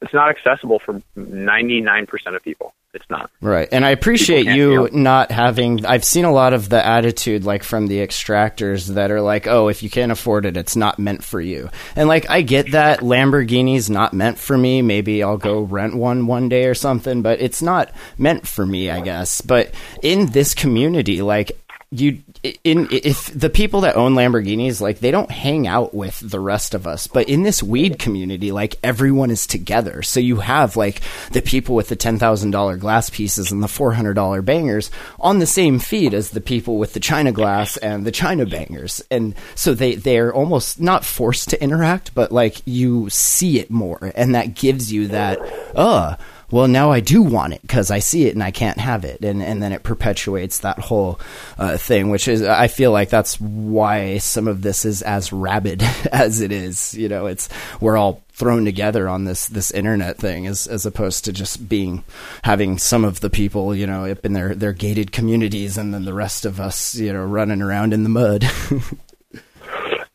[0.00, 2.74] it's not accessible for ninety nine percent of people.
[2.92, 3.30] It's not.
[3.40, 3.68] Right.
[3.70, 7.62] And I appreciate you you not having I've seen a lot of the attitude like
[7.62, 11.22] from the extractors that are like, "Oh, if you can't afford it, it's not meant
[11.22, 14.82] for you." And like I get that Lamborghini's not meant for me.
[14.82, 18.90] Maybe I'll go rent one one day or something, but it's not meant for me,
[18.90, 19.40] I guess.
[19.40, 19.70] But
[20.02, 21.52] in this community, like
[21.92, 26.40] you in if the people that own Lamborghinis like they don't hang out with the
[26.40, 30.02] rest of us but in this weed community like everyone is together.
[30.02, 34.90] So you have like the people with the $10,000 glass pieces and the $400 bangers
[35.18, 39.02] on the same feed as the people with the china glass and the china bangers.
[39.10, 44.12] And so they they're almost not forced to interact but like you see it more.
[44.14, 45.38] And that gives you that
[45.74, 46.16] uh
[46.50, 49.24] well, now I do want it because I see it and I can't have it,
[49.24, 51.20] and and then it perpetuates that whole
[51.58, 55.82] uh, thing, which is I feel like that's why some of this is as rabid
[56.12, 56.94] as it is.
[56.94, 57.48] You know, it's
[57.80, 62.02] we're all thrown together on this this internet thing as as opposed to just being
[62.42, 66.06] having some of the people you know up in their their gated communities and then
[66.06, 68.44] the rest of us you know running around in the mud.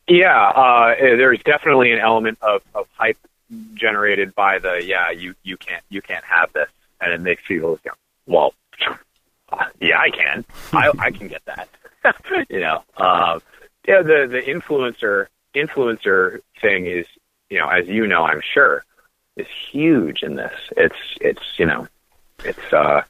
[0.08, 3.18] Yeah, uh, there's definitely an element of, of hype
[3.74, 6.68] generated by the yeah you you can't you can't have this,
[7.00, 7.90] and it makes people go
[8.26, 8.54] well,
[9.80, 11.68] yeah I can I I can get that,
[12.48, 12.82] you know.
[12.96, 13.40] Uh,
[13.86, 17.06] yeah, the the influencer influencer thing is
[17.50, 18.84] you know as you know I'm sure
[19.36, 20.54] is huge in this.
[20.76, 21.86] It's it's you know
[22.44, 23.02] it's uh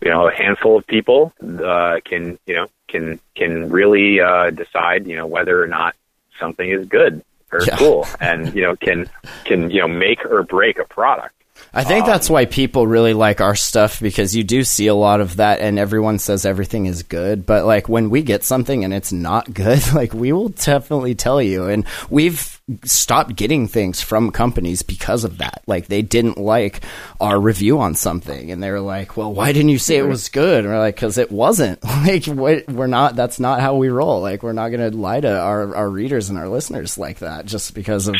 [0.00, 5.06] you know a handful of people uh, can you know can can really uh, decide
[5.06, 5.94] you know whether or not
[6.38, 7.76] something is good or Yeah.
[7.76, 9.08] cool, and you know can
[9.44, 11.34] can you know make or break a product.
[11.72, 14.94] I think um, that's why people really like our stuff because you do see a
[14.94, 17.44] lot of that and everyone says everything is good.
[17.44, 21.42] But like when we get something and it's not good, like we will definitely tell
[21.42, 21.66] you.
[21.66, 25.62] And we've stopped getting things from companies because of that.
[25.66, 26.82] Like they didn't like
[27.20, 30.28] our review on something and they were like, well, why didn't you say it was
[30.28, 30.64] good?
[30.64, 31.80] And we're like, cause it wasn't.
[31.98, 34.22] Like we're not, that's not how we roll.
[34.22, 37.44] Like we're not going to lie to our, our readers and our listeners like that
[37.44, 38.14] just because of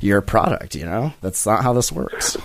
[0.00, 1.12] your product, you know?
[1.22, 2.36] That's not how this works.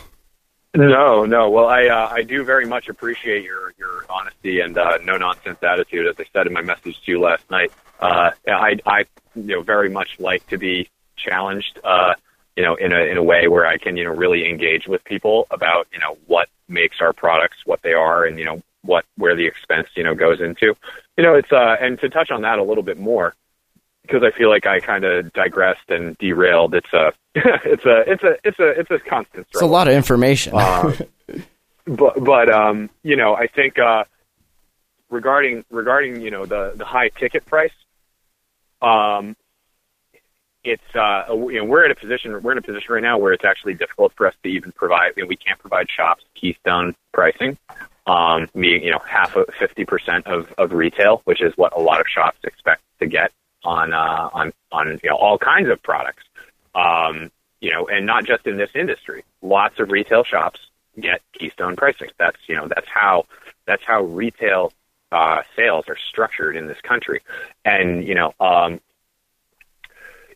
[0.78, 1.49] No, no.
[1.49, 5.57] Well, I uh, I do very much appreciate your your honesty and uh, no nonsense
[5.63, 7.71] attitude, as I said in my message to you last night.
[7.99, 9.05] Uh, I I
[9.36, 12.13] you know very much like to be challenged, uh,
[12.55, 15.03] you know, in a in a way where I can you know really engage with
[15.03, 19.03] people about you know what makes our products what they are and you know what
[19.17, 20.75] where the expense you know goes into.
[21.17, 23.34] You know, it's uh and to touch on that a little bit more
[24.03, 26.75] because I feel like I kind of digressed and derailed.
[26.75, 27.13] It's a
[27.65, 29.47] it's a it's a it's a it's a constant.
[29.51, 30.53] It's a lot of information.
[30.55, 30.93] Uh,
[31.85, 34.05] but but um, you know, I think uh,
[35.09, 37.73] regarding regarding you know the the high ticket price,
[38.81, 39.35] um,
[40.63, 43.33] it's uh, you know we're in a position we're in a position right now where
[43.33, 45.13] it's actually difficult for us to even provide.
[45.15, 47.57] You know, we can't provide shops keystone pricing.
[48.07, 51.79] Um, being you know half of fifty percent of of retail, which is what a
[51.79, 53.31] lot of shops expect to get
[53.63, 56.23] on uh, on on you know all kinds of products.
[56.78, 59.23] Um, you know, and not just in this industry.
[59.41, 60.59] Lots of retail shops
[60.99, 62.09] get keystone pricing.
[62.17, 63.25] That's you know that's how
[63.65, 64.71] that's how retail
[65.11, 67.21] uh, sales are structured in this country.
[67.65, 68.80] And you know, um,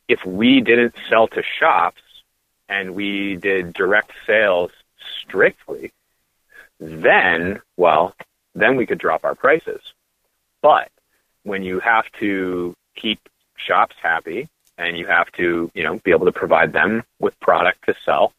[0.07, 2.01] if we didn't sell to shops
[2.67, 4.71] and we did direct sales
[5.21, 5.91] strictly,
[6.79, 8.15] then well,
[8.55, 9.81] then we could drop our prices.
[10.61, 10.89] But
[11.43, 13.19] when you have to keep
[13.55, 14.49] shops happy
[14.81, 18.33] and you have to, you know, be able to provide them with product to sell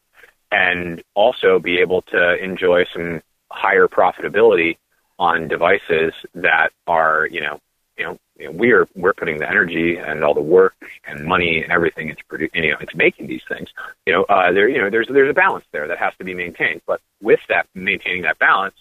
[0.51, 4.77] and also be able to enjoy some higher profitability
[5.17, 7.59] on devices that are, you know,
[7.97, 8.19] you know,
[8.51, 10.75] we're we're putting the energy and all the work
[11.07, 13.69] and money and everything into produ- you know into making these things.
[14.07, 16.33] You know, uh, there you know there's there's a balance there that has to be
[16.33, 16.81] maintained.
[16.87, 18.75] But with that maintaining that balance,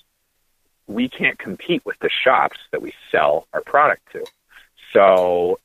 [0.87, 4.25] we can't compete with the shops that we sell our product to.
[4.95, 5.59] So,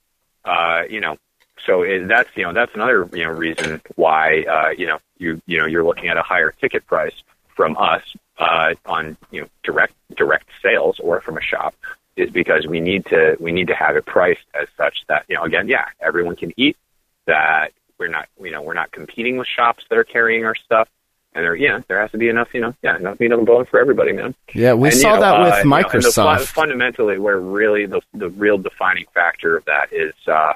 [0.43, 1.17] uh, you know,
[1.65, 5.41] so it, that's you know that's another you know reason why uh, you know you
[5.45, 7.13] you know you're looking at a higher ticket price
[7.55, 8.01] from us
[8.37, 11.75] uh, on you know direct direct sales or from a shop
[12.15, 15.35] is because we need to we need to have it priced as such that you
[15.35, 16.77] know again yeah everyone can eat
[17.25, 20.87] that we're not you know we're not competing with shops that are carrying our stuff
[21.33, 23.45] and there yeah there has to be enough you know yeah enough meat on the
[23.45, 25.77] bone for everybody man yeah, we and, you saw know, that uh, with you know,
[25.77, 26.45] the Microsoft.
[26.47, 30.53] fundamentally, where really the the real defining factor of that is uh,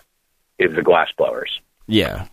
[0.62, 1.60] is the glass blowers.
[1.88, 2.28] yeah.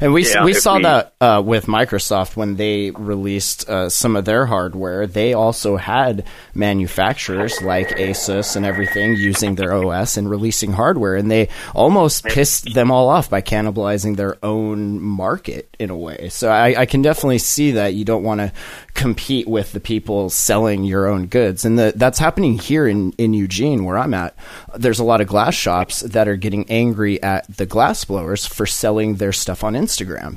[0.00, 4.14] And we Yeah, we saw we- that uh, with Microsoft when they released uh, some
[4.16, 5.06] of their hardware.
[5.06, 6.24] They also had
[6.54, 12.74] manufacturers like Asus and everything using their OS and releasing hardware, and they almost pissed
[12.74, 16.28] them all off by cannibalizing their own market in a way.
[16.28, 18.52] So I, I can definitely see that you don't want to
[18.94, 23.32] compete with the people selling your own goods, and the, that's happening here in in
[23.32, 24.34] Eugene where I'm at.
[24.76, 28.66] There's a lot of glass shops that are getting angry at the glass blowers for
[28.66, 29.85] selling their stuff on Instagram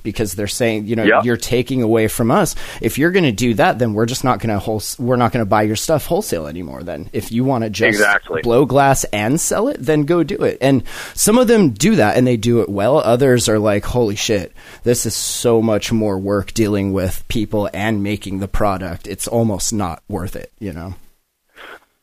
[0.03, 2.55] because they're saying, you know, you're taking away from us.
[2.81, 5.31] If you're going to do that, then we're just not going to whole, we're not
[5.31, 6.83] going to buy your stuff wholesale anymore.
[6.83, 8.41] Then, if you want to just Exactly.
[8.41, 10.57] blow glass and sell it, then go do it.
[10.61, 10.83] And
[11.13, 12.97] some of them do that and they do it well.
[12.99, 18.03] Others are like, holy shit, this is so much more work dealing with people and
[18.03, 19.07] making the product.
[19.07, 20.95] It's almost not worth it, you know.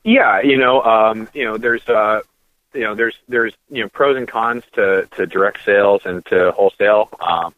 [0.05, 2.21] Yeah, you know, um, you know, there's uh,
[2.77, 6.53] you know, there's there's you know pros and cons to to direct sales and to
[6.53, 7.09] wholesale.
[7.21, 7.55] Um,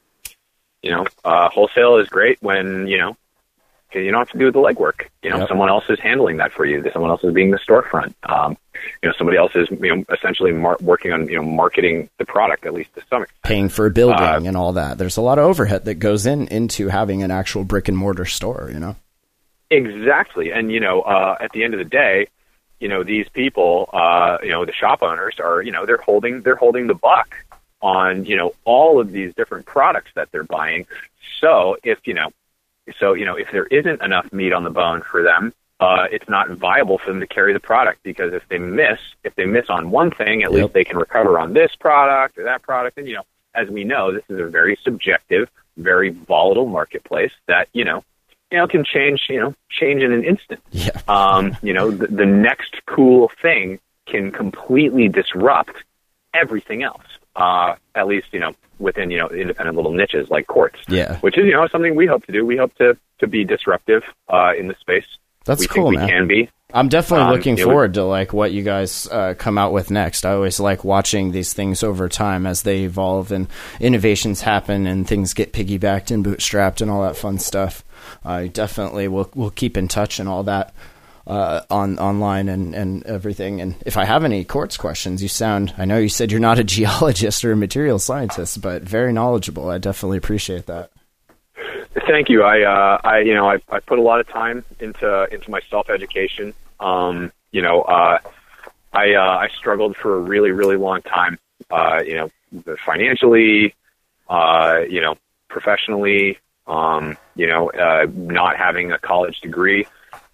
[0.82, 3.16] you know, uh, wholesale is great when you know
[3.94, 5.06] you don't have to do the legwork.
[5.22, 5.48] You know, Yep.
[5.48, 6.84] someone else is handling that for you.
[6.92, 8.14] Someone else is being the storefront.
[8.22, 8.56] Um,
[9.02, 12.24] you know, somebody else is you know essentially mar- working on you know marketing the
[12.24, 13.42] product at least to some extent.
[13.42, 14.98] Paying for a building Uh, and all that.
[14.98, 18.24] There's a lot of overhead that goes in into having an actual brick and mortar
[18.24, 18.94] store, you know.
[19.70, 22.28] Exactly, and you know, uh, at the end of the day,
[22.80, 26.42] you know, these people, uh, you know, the shop owners are, you know, they're holding
[26.42, 27.34] they're holding the buck
[27.80, 30.86] on, you know, all of these different products that they're buying.
[31.40, 32.30] So if you know,
[32.98, 36.28] so you know, if there isn't enough meat on the bone for them, uh, it's
[36.28, 39.68] not viable for them to carry the product because if they miss, if they miss
[39.68, 40.60] on one thing, at Yep.
[40.62, 42.98] least they can recover on this product or that product.
[42.98, 43.24] And you know,
[43.54, 48.02] as we know, this is a very subjective, very volatile marketplace that you know,
[48.50, 50.90] you know, can change, you know, change in an instant Yeah.
[51.08, 55.76] um, you know, the, the next cool thing can completely disrupt
[56.34, 57.02] everything else.
[57.36, 61.18] Uh, at least, you know, within, you know, independent little niches like quartz, Yeah.
[61.18, 62.44] which is, you know, something we hope to do.
[62.44, 65.04] We hope to, to be disruptive, uh, in the space.
[65.44, 66.08] That's we cool, man.
[66.08, 66.50] can be.
[66.74, 69.90] I'm definitely Um, looking was- forward to like what you guys uh, come out with
[69.90, 70.26] next.
[70.26, 73.46] I always like watching these things over time as they evolve and
[73.80, 77.84] innovations happen and things get piggybacked and bootstrapped and all that fun stuff.
[78.24, 80.74] I definitely will will keep in touch and all that
[81.28, 83.60] uh, on online and, and everything.
[83.60, 85.74] And if I have any quartz questions, you sound.
[85.76, 89.68] I know you said you're not a geologist or a material scientist, but very knowledgeable.
[89.68, 90.90] I definitely appreciate that.
[92.06, 92.42] Thank you.
[92.42, 95.60] I, uh, I, you know, I, I put a lot of time into into my
[95.68, 96.54] self education.
[96.80, 98.18] Um, you know, uh,
[98.92, 101.38] I uh, I struggled for a really really long time.
[101.70, 103.74] Uh, you know, financially,
[104.28, 105.16] uh, you know,
[105.48, 106.38] professionally.
[106.68, 109.86] Um, you know, uh, not having a college degree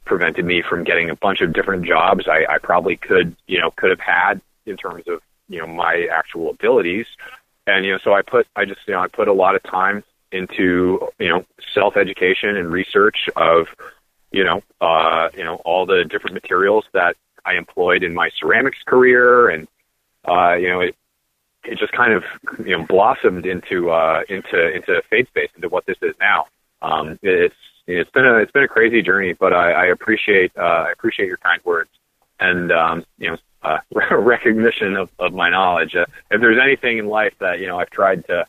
[0.05, 3.71] prevented me from getting a bunch of different jobs I, I probably could, you know,
[3.71, 7.07] could have had in terms of, you know, my actual abilities.
[7.67, 9.63] And, you know, so I put, I just, you know, I put a lot of
[9.63, 13.69] time into, you know, self education and research of,
[14.33, 18.79] you know, uh, you know, all the different materials that I employed in my ceramics
[18.85, 19.49] career.
[19.49, 19.69] And,
[20.27, 20.97] uh, you know, it,
[21.67, 22.25] it just kind of,
[22.65, 26.47] you know, blossomed into, uh, into, into Fadespace, into what this is now.
[26.83, 27.55] Um, it's,
[27.87, 31.27] it's been a, it's been a crazy journey, but I, I appreciate, uh, I appreciate
[31.27, 31.91] your kind words
[32.41, 33.79] and, um, you know, uh,
[34.17, 35.95] recognition of, of my knowledge.
[35.95, 38.47] Uh, if there's anything in life that, you know, I've tried to,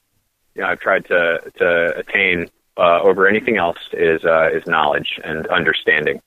[0.56, 5.20] you know, I've tried to, to attain, uh, over anything else is, uh, is knowledge
[5.24, 6.22] and understanding.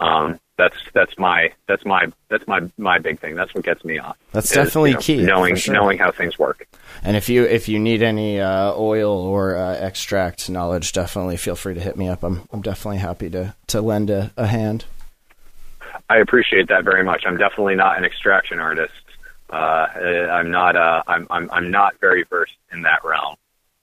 [0.00, 3.34] Um, that's, that's my, that's my, that's my, my big thing.
[3.34, 4.16] That's what gets me off.
[4.32, 5.74] That's is, definitely you know, key, Knowing, sure.
[5.74, 6.66] knowing how things work.
[7.02, 11.56] And if you if you need any uh, oil or uh, extract knowledge, definitely feel
[11.56, 12.22] free to hit me up.
[12.22, 14.84] I'm I'm definitely happy to to lend a, a hand.
[16.08, 17.24] I appreciate that very much.
[17.26, 18.92] I'm definitely not an extraction artist.
[19.50, 20.76] Uh, I'm not.
[20.76, 21.50] Uh, I'm, I'm.
[21.50, 23.36] I'm not very versed in that realm.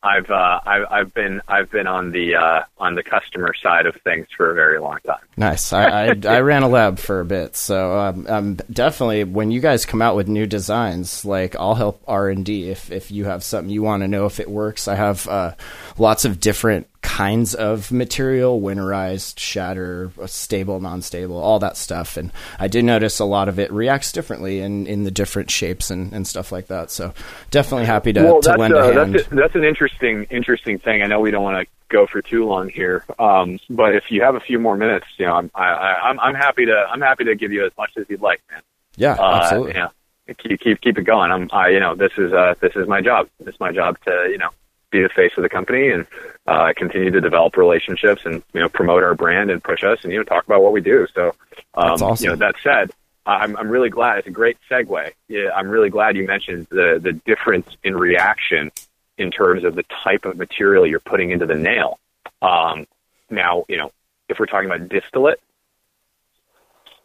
[0.04, 0.30] I've.
[0.30, 0.86] Uh, I've.
[0.90, 1.42] I've been.
[1.48, 4.98] I've been on the uh, on the customer side of things for a very long
[5.06, 5.20] time.
[5.38, 5.72] Nice.
[5.74, 9.62] I, I I ran a lab for a bit, so um, um, definitely when you
[9.62, 13.26] guys come out with new designs, like I'll help R and D if if you
[13.26, 14.88] have something you want to know if it works.
[14.88, 15.54] I have uh,
[15.98, 22.68] lots of different kinds of material winterized shatter stable non-stable all that stuff and i
[22.68, 26.28] did notice a lot of it reacts differently in in the different shapes and, and
[26.28, 27.14] stuff like that so
[27.50, 30.80] definitely happy to, well, to lend a uh, hand that's a, that's an interesting interesting
[30.80, 31.02] thing.
[31.02, 34.22] I know we don't want to go for too long here, um, but if you
[34.22, 37.02] have a few more minutes, you know, I'm I, I, I'm I'm happy to I'm
[37.02, 38.62] happy to give you as much as you'd like, man.
[38.96, 39.90] yeah Uh, absolutely You know,
[40.38, 41.32] keep keep keep it going.
[41.32, 43.30] I'm I you know this is uh this is my job.
[43.46, 44.50] It's my job to you know
[44.92, 46.06] be the face of the company and
[46.48, 50.12] uh, continue to develop relationships and you know promote our brand and push us and
[50.12, 51.08] you know talk about what we do.
[51.14, 51.34] So
[51.74, 52.24] um, awesome.
[52.24, 52.92] you know that said,
[53.26, 54.20] I'm I'm really glad.
[54.20, 55.12] It's a great segue.
[55.28, 58.72] Yeah, I'm really glad you mentioned the the difference in reaction
[59.18, 62.00] in terms of the type of material you're putting into the nail.
[62.42, 62.88] Um,
[63.30, 63.92] now, you know,
[64.30, 65.40] if we're talking about distillate,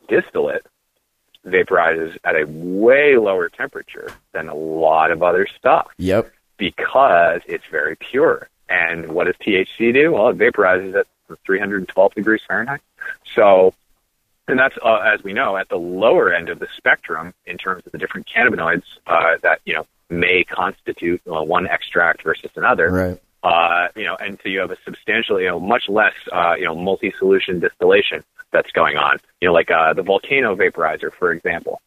[0.09, 0.65] distillate
[1.47, 5.89] vaporizes at a way lower temperature than a lot of other stuff.
[5.99, 6.33] Yep.
[6.57, 8.49] Because it's very pure.
[8.69, 10.13] And what does THC do?
[10.13, 11.07] Well, it vaporizes at
[11.45, 12.81] 312 degrees Fahrenheit.
[13.35, 13.75] So,
[14.49, 17.85] and that's, uh, as we know, at the lower end of the spectrum in terms
[17.87, 22.91] of the different cannabinoids uh, that, you know, may constitute uh, one extract versus another.
[22.91, 23.23] Right.
[23.43, 26.65] Uh, you know, and so you have a substantially, you know, much less, uh, you
[26.65, 29.19] know, multi-solution distillation that's going on.
[29.41, 31.81] You know, like uh, the volcano vaporizer, for example.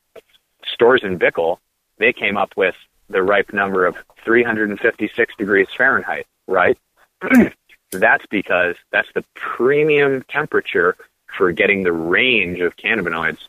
[0.79, 1.57] Storz and Bickel,
[1.97, 2.75] they came up with
[3.09, 6.77] the ripe number of 356 degrees Fahrenheit, right?
[7.91, 10.95] that's because that's the premium temperature
[11.37, 13.39] for getting the range of cannabinoids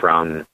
[0.00, 0.46] from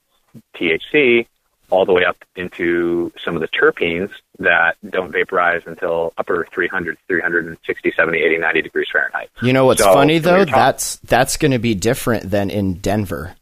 [0.55, 1.27] THC
[1.69, 6.97] all the way up into some of the terpenes that don't vaporize until upper 300,
[7.07, 9.29] 360, 70, 80, 90 degrees Fahrenheit.
[9.41, 10.45] You know what's So, funny though?
[10.45, 13.35] That's that's going to be different than in Denver,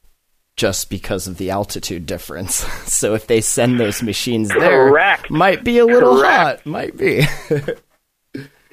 [0.56, 2.56] just because of the altitude difference.
[2.92, 4.92] so if they send those machines there,
[5.30, 6.62] might be a little Correct.
[6.62, 6.66] hot.
[6.66, 7.26] Might be.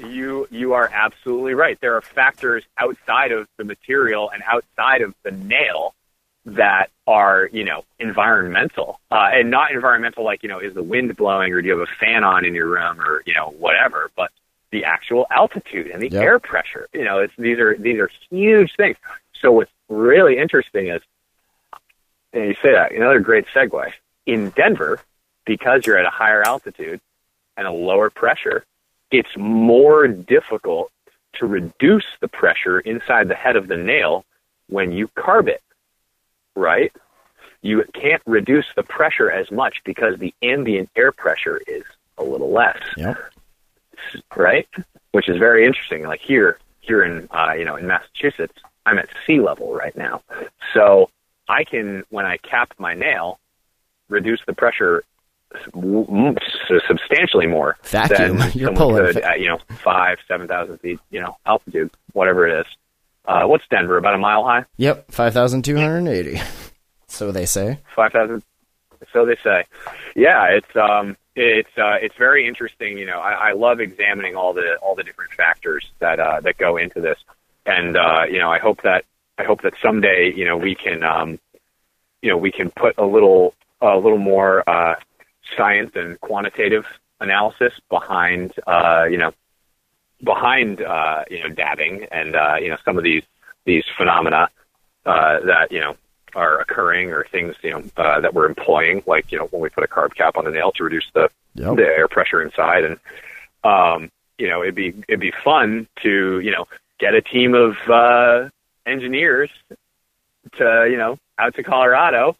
[0.01, 1.77] You you are absolutely right.
[1.81, 5.93] There are factors outside of the material and outside of the nail
[6.45, 11.15] that are you know environmental uh, and not environmental like you know is the wind
[11.17, 14.11] blowing or do you have a fan on in your room or you know whatever,
[14.17, 14.31] but
[14.71, 16.23] the actual altitude and the Yep.
[16.23, 16.87] air pressure.
[16.93, 18.97] You know, it's these are these are huge things.
[19.41, 21.03] So what's really interesting is,
[22.33, 23.93] and you say that another great segue
[24.27, 25.01] in Denver
[25.45, 27.01] because you're at a higher altitude
[27.57, 28.65] and a lower pressure
[29.11, 30.91] it's more difficult
[31.35, 34.25] to reduce the pressure inside the head of the nail
[34.69, 35.63] when you carb it,
[36.55, 36.93] right?
[37.63, 41.85] You can't reduce the pressure as much because the ambient air pressure is
[42.19, 43.19] a little less, yep.
[44.37, 44.69] right?
[45.13, 46.05] Which is very interesting.
[46.05, 48.55] Like here, here in uh, you know in Massachusetts,
[48.87, 50.23] I'm at sea level right now,
[50.75, 51.11] so
[51.49, 53.39] I can when I cap my nail,
[54.09, 55.03] reduce the pressure
[55.73, 58.39] w- m- s- substantially more Vacuum.
[58.39, 61.91] than You're someone pulling could at you know five, seven thousand feet, you know altitude,
[62.13, 62.67] whatever it is.
[63.25, 63.99] Uh, what's Denver?
[63.99, 64.65] About a mile high?
[64.79, 65.11] Yep.
[65.11, 66.41] Five thousand two hundred eighty.
[67.11, 67.79] So they say.
[67.97, 68.43] five thousand.
[69.15, 69.65] So they say.
[70.15, 72.99] Yeah, it's um, it's uh, it's very interesting.
[72.99, 76.59] You know, I, I love examining all the all the different factors that uh, that
[76.59, 77.19] go into this,
[77.65, 79.07] and uh, you know, I hope that
[79.39, 81.39] I hope that someday you know we can um,
[82.23, 84.97] you know we can put a little a little more uh,
[85.57, 86.85] science and quantitative
[87.21, 89.33] analysis behind uh, you know
[90.23, 93.23] behind uh, you know dabbing and uh, you know some of these
[93.65, 94.49] these phenomena
[95.07, 95.97] uh, that you know
[96.35, 99.69] are occurring or things you know uh, that we're employing, like you know when we
[99.69, 101.77] put a carb cap on the nail to reduce the Yep.
[101.77, 102.99] the air pressure inside, and
[103.65, 106.67] um, you know it'd be it'd be fun to you know
[107.01, 108.49] get a team of uh,
[108.89, 109.51] engineers
[110.57, 112.37] to you know out to Colorado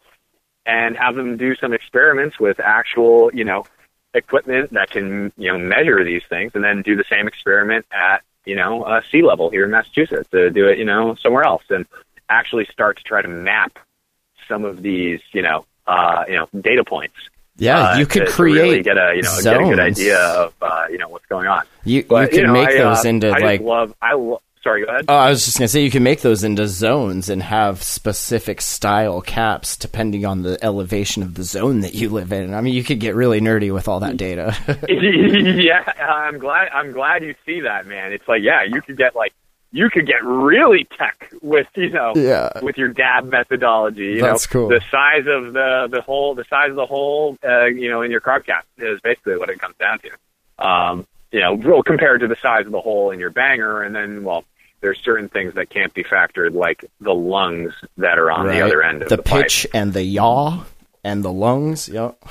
[0.65, 3.65] and have them do some experiments with actual you know
[4.13, 8.23] equipment that can you know measure these things, and then do the same experiment at
[8.45, 11.63] you know uh, sea level here in Massachusetts to do it you know somewhere else
[11.69, 11.85] and
[12.29, 13.77] actually start to try to map
[14.47, 17.15] some of these you know uh, you know data points.
[17.57, 19.79] Yeah, uh, you could to- to create really get a you know get a good
[19.79, 21.63] idea of uh, you know what's going on.
[21.83, 24.41] You But you can know, make I, those uh, into I like love I lo-
[24.63, 25.05] sorry go ahead.
[25.07, 28.61] Oh, I was just gonna say you can make those into zones and have specific
[28.61, 32.53] style caps depending on the elevation of the zone that you live in.
[32.53, 34.55] I mean, you could get really nerdy with all that data.
[34.89, 36.69] yeah, I'm glad.
[36.73, 38.11] I'm glad you see that, man.
[38.11, 39.33] It's like, yeah, you could get like,
[39.71, 42.49] you could get really tech with you know, Yeah.
[42.61, 44.05] with your dab methodology.
[44.15, 44.69] You That's know, cool.
[44.69, 48.09] the size of the the hole, the size of the hole, uh, you know, in
[48.11, 50.67] your carb cap is basically what it comes down to.
[50.67, 53.95] Um, you know, well, compared to the size of the hole in your banger, and
[53.95, 54.43] then well.
[54.81, 58.81] There's certain things that can't be factored, like the lungs that are on the other
[58.81, 59.43] end of the, the pipe.
[59.43, 60.63] pitch and the yaw
[61.03, 61.89] and the lungs.
[61.89, 62.23] Yep.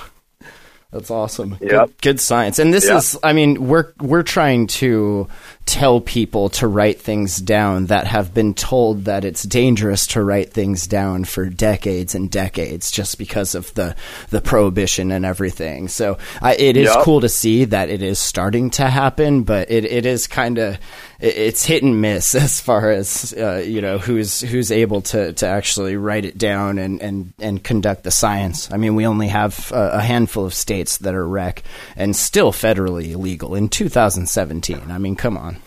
[0.90, 1.58] That's awesome.
[1.60, 1.70] Yep.
[1.70, 2.58] Good, good science.
[2.58, 2.96] And this Yep.
[2.96, 5.28] is I mean, we're we're trying to
[5.68, 10.50] tell people to write things down that have been told that it's dangerous to write
[10.52, 13.94] things down for decades and decades just because of the
[14.30, 15.88] the prohibition and everything.
[15.88, 17.04] So, I, it is Yep.
[17.04, 20.78] cool to see that it is starting to happen, but it, it is kind of
[21.20, 25.46] it's hit and miss as far as uh, you know who's who's able to, to
[25.46, 28.72] actually write it down and, and, and conduct the science.
[28.72, 31.62] I mean, we only have a, a handful of states that are rec
[31.96, 34.90] and still federally illegal in 2017.
[34.90, 35.57] I mean, come on.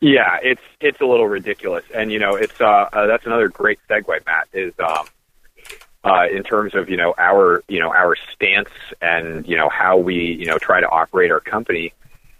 [0.00, 3.78] Yeah, it's it's a little ridiculous, and you know, it's uh, uh that's another great
[3.88, 4.48] segue, Mat.
[4.52, 5.06] Is um,
[6.04, 8.68] uh, in terms of you know our you know our stance
[9.00, 11.92] and you know how we you know try to operate our company.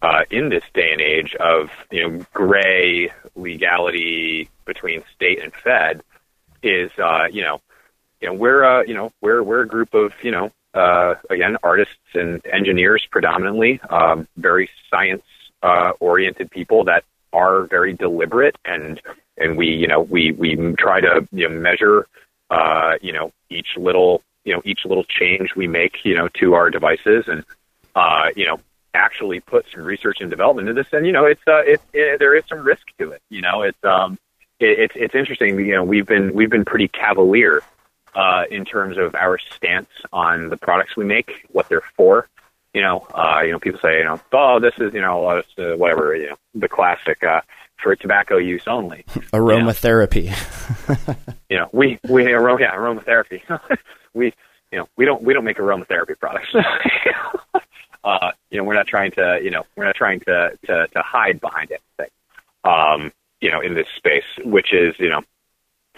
[0.03, 6.03] uh, in this day and age of you know gray legality between state and Fed
[6.63, 7.61] is uh, you know
[8.21, 11.57] you know we're uh, you know we're we're a group of you know uh, again
[11.63, 15.25] artists and engineers predominantly um, very science
[15.67, 17.03] uh, oriented people that
[17.33, 19.01] are very deliberate and
[19.37, 22.07] and we you know we we try to you know measure
[22.51, 26.55] uh, you know each little you know each little change we make you know to
[26.55, 27.45] our devices and
[27.97, 28.61] uh, you know
[28.95, 30.91] actually put some research and development into this.
[30.93, 33.63] And you know it's uh it, it there is some risk to it you know
[33.63, 34.19] it's um
[34.61, 37.63] it, it's it's interesting you know we've been we've been pretty cavalier
[38.15, 42.29] uh in terms of our stance on the products we make what they're for
[42.77, 45.43] you know uh you know people say you know oh this is you know uh,
[45.77, 47.41] whatever you know the classic uh
[47.83, 50.25] for tobacco use only aromatherapy
[51.51, 53.41] you know we we aroma yeah aromatherapy
[54.15, 54.27] we
[54.71, 56.55] you know we don't we don't make aromatherapy products
[58.07, 61.03] uh, you know, we're not trying to, you know, we're not trying to to, to
[61.03, 62.13] hide behind anything,
[62.63, 65.23] um, you know, in this space, which is, you know,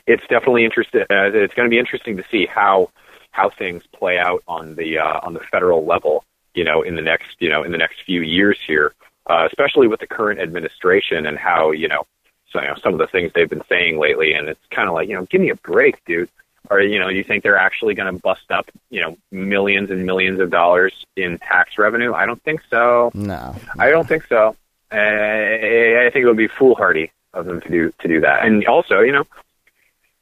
[0.07, 1.03] it's definitely interesting.
[1.03, 2.91] Uh, it's going to be interesting to see how
[3.31, 6.25] how things play out on the uh, on the federal level,
[6.59, 8.93] you know, in the next, you know, in the next few years here,
[9.31, 12.03] uh, especially with the current administration and how, you know,
[12.51, 14.95] so, you know, some of the things they've been saying lately, and it's kind of
[14.95, 16.31] like, you know, give me a break, dude
[16.71, 20.05] or you know, you think they're actually going to bust up, you know, millions and
[20.05, 22.13] millions of dollars in tax revenue?
[22.13, 23.11] I don't think so.
[23.15, 23.57] No, no.
[23.79, 24.57] I don't think so.
[24.91, 28.45] Uh, I think it would be foolhardy of them to do to do that.
[28.45, 29.25] And also, you know,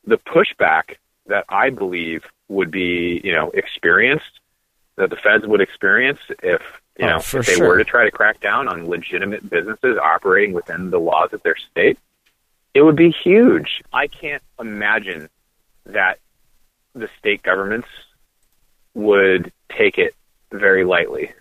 [0.05, 0.97] the pushback
[1.27, 4.41] that I believe would be, you know, experienced
[4.97, 6.63] that the feds would experience if
[6.99, 7.69] you Oh, know for if they sure.
[7.69, 11.57] were to try to crack down on legitimate businesses operating within the laws of their
[11.57, 11.99] state,
[12.75, 13.83] it would be huge.
[13.93, 15.29] I can't imagine
[15.85, 16.19] that
[16.95, 17.89] the state governments
[18.95, 20.15] would take it
[20.53, 21.33] very lightly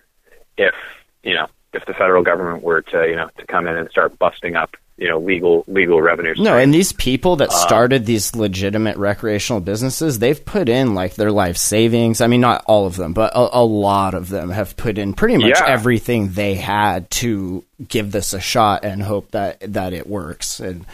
[0.58, 0.74] if
[1.22, 4.18] you know if the federal government were to you know to come in and start
[4.18, 8.96] busting up you know legal legal revenue No, and these people that started these legitimate
[8.96, 12.20] recreational businesses, they've put in like their life savings.
[12.20, 15.12] I mean, not all of them, but a, a lot of them have put in
[15.12, 15.66] pretty much Yeah.
[15.66, 20.60] everything they had to give this a shot and hope that that it works.
[20.60, 20.86] And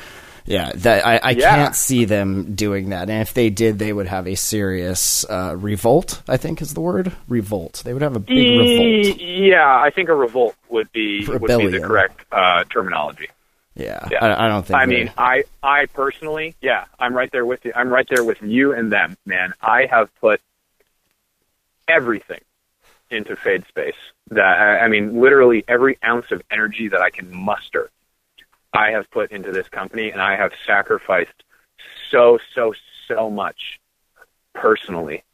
[0.44, 1.54] yeah, that I, I Yeah.
[1.54, 3.08] can't see them doing that.
[3.08, 6.20] And if they did, they would have a serious uh, revolt.
[6.26, 7.82] I think is the word revolt.
[7.84, 9.20] They would have a big revolt.
[9.20, 13.28] yeah i think a revolt would be would be the correct uh terminology
[13.74, 14.24] Yeah, Yeah.
[14.24, 14.76] I, I don't think.
[14.78, 17.72] I they- mean, I I personally, yeah, I'm right there with you.
[17.74, 19.54] I'm right there with you and them, man.
[19.62, 20.40] I have put
[21.88, 22.40] everything
[23.10, 23.94] into Fadespace.
[24.30, 27.90] That I I mean, literally every ounce of energy that I can muster,
[28.72, 31.42] I have put into this company, and I have sacrificed
[32.10, 32.74] so so
[33.08, 33.80] so much
[34.54, 35.24] personally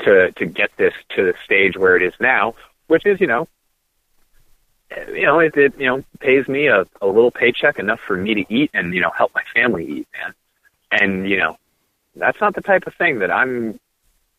[0.00, 2.54] to to get this to the stage where it is now,
[2.86, 3.48] which is you know
[5.08, 8.34] you know, it, it you know pays me a, a little paycheck enough for me
[8.34, 10.34] to eat and you know help my family eat, man.
[10.90, 11.56] And you know,
[12.16, 13.78] that's not the type of thing that I'm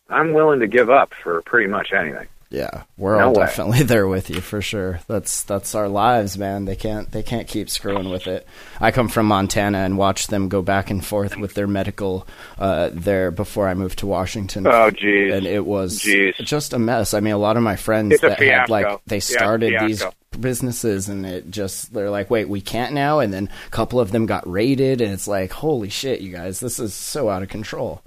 [0.09, 2.27] I'm willing to give up for pretty much anything.
[2.51, 3.45] Yeah, we're No all way.
[3.45, 5.01] definitely there with you for sure.
[5.07, 6.65] That's that's our lives, man.
[6.65, 8.47] They can't they can't keep screwing with it.
[8.81, 12.25] I come from Montana and watch them go back and forth with their medical
[12.57, 14.65] uh, there before I moved to Washington.
[14.65, 15.31] Oh, geez.
[15.31, 16.33] and it was Jeez.
[16.37, 17.13] just a mess.
[17.13, 19.99] I mean, a lot of my friends It's that had like they Yeah, started these
[20.01, 20.17] fiasco.
[20.39, 23.19] Businesses and it just they're like, wait, we can't now.
[23.19, 26.59] And then a couple of them got raided, and it's like, holy shit, you guys,
[26.59, 28.01] this is so out of control.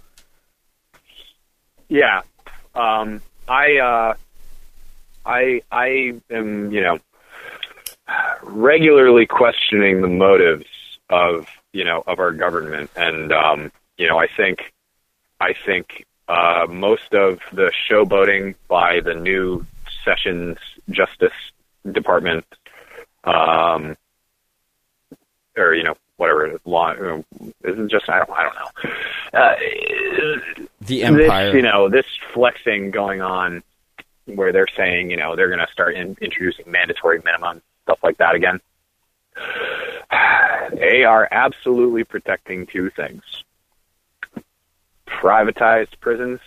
[1.88, 2.22] Yeah.
[2.74, 4.14] Um, I, uh,
[5.26, 6.98] I, I am, you know,
[8.42, 10.66] regularly questioning the motives
[11.10, 12.90] of, you know, of our government.
[12.96, 14.72] And, um, you know, I think,
[15.38, 19.66] I think, uh, most of the showboating by the new
[20.04, 20.56] Sessions
[20.88, 21.51] Justice
[21.90, 22.44] Department,
[23.24, 23.96] um,
[25.56, 26.92] or, you know, whatever law,
[27.64, 29.38] isn't just, I don't, I don't know.
[29.38, 29.54] Uh,
[30.82, 33.62] The empire, this, you know, this flexing going on
[34.26, 38.18] where they're saying, you know, they're going to start in, introducing mandatory minimum stuff like
[38.18, 38.60] that again.
[40.74, 43.22] They are absolutely protecting two things:
[45.06, 46.40] privatized prisons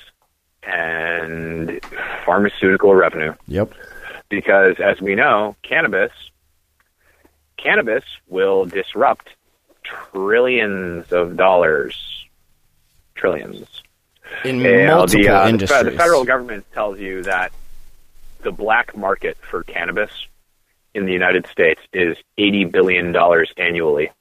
[0.63, 1.79] and
[2.25, 3.33] pharmaceutical revenue.
[3.47, 3.73] Yep.
[4.29, 6.11] Because, as we know, cannabis
[7.57, 9.29] cannabis will disrupt
[9.83, 12.25] trillions of dollars,
[13.15, 13.67] trillions
[14.43, 15.83] In yeah, multiple the, uh, industries.
[15.83, 17.51] The federal government tells you that
[18.41, 20.11] the black market for cannabis
[20.93, 24.11] in the United States is eighty billion dollars annually,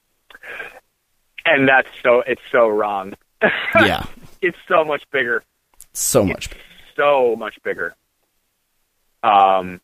[1.45, 3.13] and that's so it's so wrong.
[3.75, 4.05] yeah,
[4.41, 5.43] it's so much bigger,
[5.93, 6.49] so much.
[6.95, 7.95] so much bigger.
[9.23, 9.81] Um,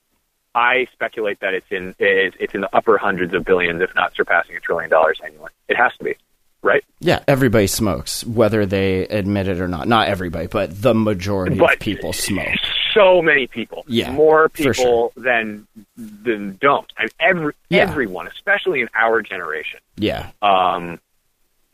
[0.53, 4.55] I speculate that it's in it's in the upper hundreds of billions, if not surpassing
[4.55, 5.51] a trillion dollars annually.
[5.69, 6.15] It has to be,
[6.61, 6.83] right?
[6.99, 9.87] Yeah, everybody smokes, whether they admit it or not.
[9.87, 12.49] Not everybody, but the majority But- of people smoke.
[12.93, 15.65] So many people, Yeah, more people than
[15.95, 16.91] than don't.
[16.97, 17.83] And every Yeah.
[17.83, 19.79] everyone, especially in our generation.
[19.95, 20.99] Yeah, Um,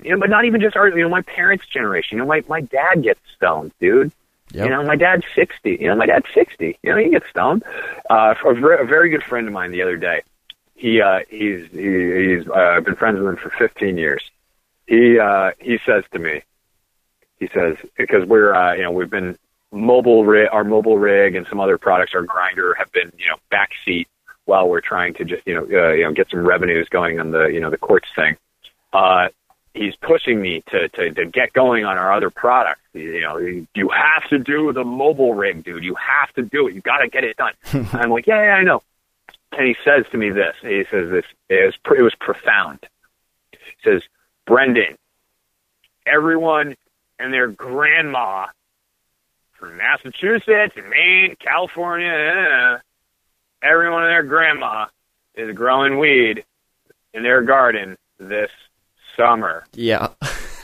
[0.03, 2.17] you know, but not even just our, you know, my parents' generation.
[2.19, 4.11] You know, my my dad gets stoned, dude.
[4.53, 4.65] Yep.
[4.65, 5.77] You know, my dad's sixty.
[5.79, 6.77] You know, my dad's sixty.
[6.81, 7.63] You know, he gets stoned.
[8.09, 10.21] Uh, a, ver- a very good friend of mine the other day.
[10.75, 14.23] He uh, he's he, he's uh, I've been friends with him for fifteen years.
[14.85, 16.43] He uh, he says to me,
[17.39, 19.37] he says because we're uh, you know we've been
[19.71, 23.37] mobile rig, our mobile rig and some other products, our grinder have been you know
[23.51, 24.07] backseat
[24.45, 27.31] while we're trying to just you know uh, you know get some revenues going on
[27.31, 28.37] the you know the quartz thing.
[28.93, 29.27] Uh,
[29.73, 32.81] he's pushing me to, to to get going on our other products.
[32.93, 35.83] You know, you have to do the mobile rig, dude.
[35.83, 36.75] You have to do it.
[36.75, 37.53] You got to get it done.
[37.93, 38.81] I'm like, yeah, yeah, I know.
[39.51, 40.55] And he says to me this.
[40.61, 41.25] He says this.
[41.49, 42.85] It was it was profound.
[43.51, 44.01] He says,
[44.45, 44.97] Brendan,
[46.05, 46.75] everyone
[47.19, 48.47] and their grandma
[49.53, 52.77] from Massachusetts, Maine, California, uh,
[53.63, 54.85] everyone and their grandma
[55.35, 56.45] is growing weed
[57.13, 58.51] in their garden this
[59.17, 60.09] summer yeah,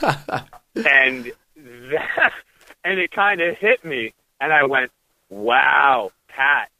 [0.76, 2.32] and that,
[2.84, 4.90] and it kind of hit me, and I went,
[5.28, 6.70] "Wow, Pat,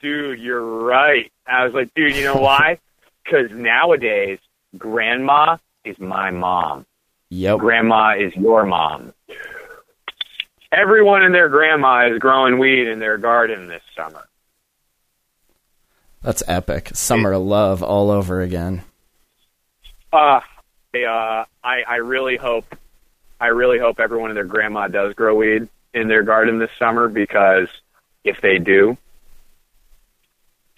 [0.00, 2.78] dude, you're right." I was like, "Dude, you know why?
[3.24, 4.38] Because nowadays,
[4.78, 6.86] grandma is my mom.
[7.28, 7.58] yep.
[7.58, 9.12] Grandma is your mom.
[10.72, 14.24] Everyone and their grandma is growing weed in their garden this summer."
[16.22, 16.90] That's epic.
[16.94, 18.82] Summer love all over again.
[20.12, 20.40] Uh,
[20.94, 22.64] I, uh, I I really hope,
[23.40, 27.08] I really hope everyone and their grandma does grow weed in their garden this summer
[27.08, 27.68] because
[28.24, 28.96] if they do,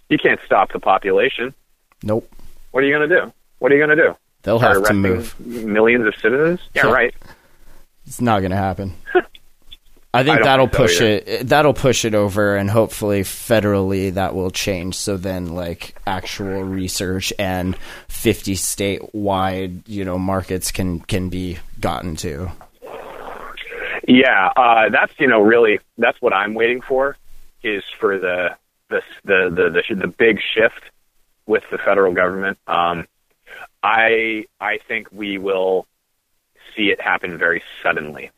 [0.09, 1.55] you can't stop the population.
[2.03, 2.31] Nope,
[2.70, 3.32] What are you going to do?
[3.59, 4.16] What are you going to do?
[4.43, 5.39] they'll Start have to move.
[5.41, 6.61] millions of citizens?
[6.74, 6.93] Yeah, Yeah.
[6.93, 7.15] right.
[8.07, 8.95] It's not going to happen.
[10.12, 11.23] I think I that'll think so push either.
[11.27, 11.49] it.
[11.49, 14.97] That'll push it over, and hopefully, federally, that will change.
[14.97, 17.77] So then, like actual research and
[18.09, 22.51] fifty state wide, you know, markets can can be gotten to.
[24.09, 27.16] Yeah, uh, that's you know really that's what I'm waiting for
[27.62, 28.57] is for the
[28.89, 30.82] the the the the, the big shift
[31.47, 32.59] with the federal government.
[32.66, 33.07] Um,
[33.82, 35.87] I I think we will
[36.74, 38.31] see it happen very suddenly.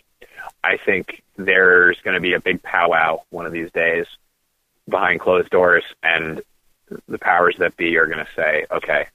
[0.64, 4.06] I think there's going to be a big powwow one of these days
[4.88, 6.40] behind closed doors, and
[7.08, 9.06] the powers that be are going to say, "Okay,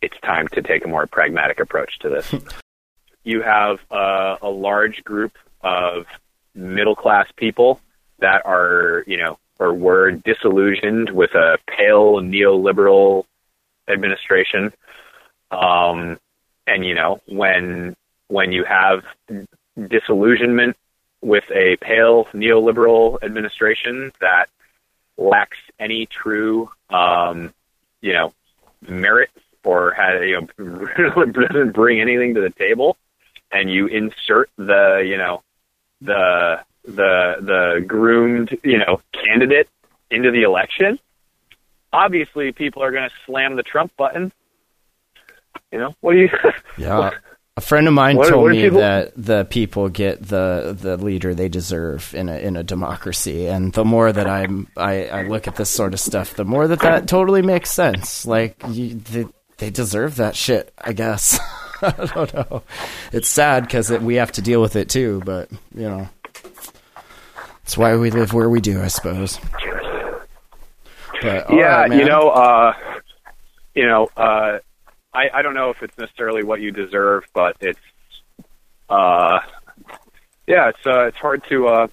[0.00, 2.34] it's time to take a more pragmatic approach to this."
[3.24, 6.06] you have uh, a large group of
[6.54, 7.80] middle class people
[8.20, 13.24] that are, you know, or were disillusioned with a pale neoliberal
[13.88, 14.72] administration.
[15.50, 16.18] Um,
[16.66, 17.96] and you know, when
[18.28, 19.04] when you have
[19.76, 20.76] disillusionment
[21.20, 24.48] with a pale neoliberal administration that
[25.16, 27.52] lacks any true, um,
[28.00, 28.32] you know,
[28.86, 29.30] merit
[29.64, 32.96] or has, you know, doesn't bring anything to the table,
[33.50, 35.42] and you insert the, you know,
[36.00, 39.68] the the the groomed, you know, candidate
[40.10, 40.98] into the election,
[41.92, 44.32] obviously people are going to slam the Trump button.
[45.72, 46.30] You know, what do you?
[46.78, 47.10] Yeah.
[47.58, 50.96] A friend of mine What- told what me people- that the people get the the
[50.98, 55.22] leader they deserve in a in a democracy, and the more that I'm I, I
[55.22, 58.26] look at this sort of stuff, the more that that totally makes sense.
[58.26, 59.24] Like you, they
[59.56, 61.38] they deserve that shit, I guess.
[61.82, 62.62] I don't know.
[63.12, 66.08] It's sad because we have to deal with it too, but you know,
[67.62, 69.38] that's why we live where we do, I suppose.
[71.22, 72.74] But yeah, right, you know, uh,
[73.74, 74.58] you know, uh,
[75.16, 77.80] I I don't know if it's necessarily what you deserve, but it's,
[78.90, 79.40] uh,
[80.46, 81.86] yeah, it's uh, it's hard to uh,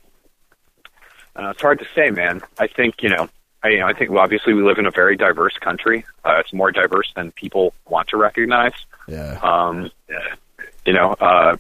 [1.36, 2.42] uh, it's hard to say, man.
[2.60, 3.30] I think you know,
[3.64, 6.06] I you know, I think well, obviously we live in a very diverse country.
[6.26, 8.74] Uh, it's more diverse than people want to recognize.
[9.08, 9.90] yeah, Um,
[10.86, 11.56] you know, uh,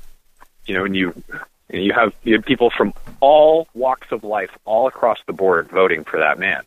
[0.65, 1.13] you know, and you
[1.69, 6.03] you have you have people from all walks of life, all across the board, voting
[6.03, 6.63] for that man.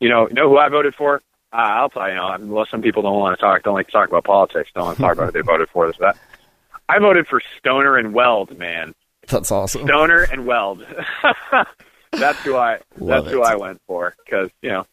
[0.00, 1.22] You know, you know who I voted for?
[1.56, 2.14] Uh, I'll tell you.
[2.14, 4.70] You know, well, some people don't want to talk, don't like to talk about politics,
[4.74, 5.34] don't want to talk about it.
[5.34, 6.16] They voted for this, that.
[6.88, 8.94] I voted for Stoner and Weld, man.
[9.26, 9.84] that's awesome.
[9.86, 10.84] Stoner and Weld.
[12.12, 12.80] that's who I.
[12.98, 13.42] Love that's who.
[13.42, 14.86] I went for because you know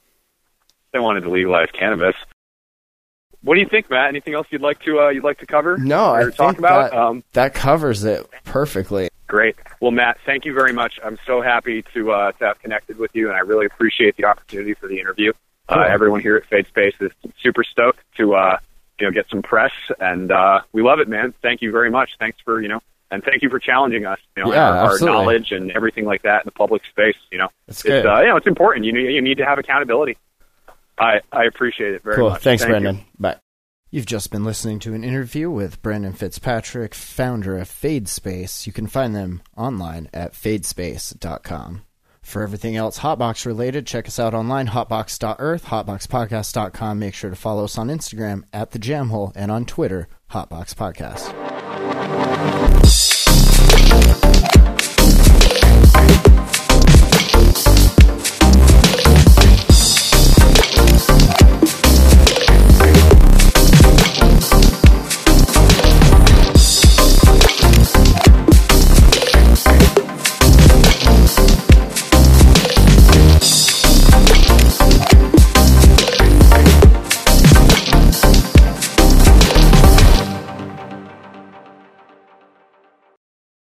[0.93, 2.15] they wanted to legalize cannabis.
[3.43, 4.07] What do you think, Mat?
[4.07, 5.77] Anything else you'd like to uh, you'd like to cover?
[5.77, 6.91] No, I talk think about?
[6.91, 9.09] that- Um, That covers it perfectly.
[9.27, 9.55] Great.
[9.81, 10.99] Well, Mat, thank you very much.
[11.03, 14.25] I'm so happy to uh, to have connected with you, and I really appreciate the
[14.25, 15.33] opportunity for the interview.
[15.69, 17.11] Uh, everyone here at Fadespace is
[17.41, 18.57] super stoked to uh,
[18.99, 21.33] you know get some press, and uh, we love it, man.
[21.41, 22.11] Thank you very much.
[22.19, 22.81] Thanks for you know,
[23.11, 24.19] and thank you for challenging us.
[24.35, 27.15] You know, Yeah, our, our knowledge and everything like that in the public space.
[27.31, 28.05] You know, That's it's good.
[28.05, 28.85] uh, you know it's important.
[28.85, 30.17] You need you need to have accountability.
[30.99, 32.29] I I appreciate it very cool.
[32.31, 32.41] much.
[32.41, 32.81] Thanks, Thank you.
[32.81, 33.05] Brendan.
[33.17, 33.37] Bye.
[33.89, 38.65] You've just been listening to an interview with Brendan Fitzpatrick, founder of FadeSpace.
[38.65, 41.83] You can find them online at fadespace.com.
[42.23, 46.97] For everything else Hotbox related, check us out online, hotbox.earth, hotboxpodcast.com.
[46.97, 50.73] Make sure to follow us on Instagram at The Jam Hole and on Twitter, Hotbox
[50.73, 52.72] Podcast.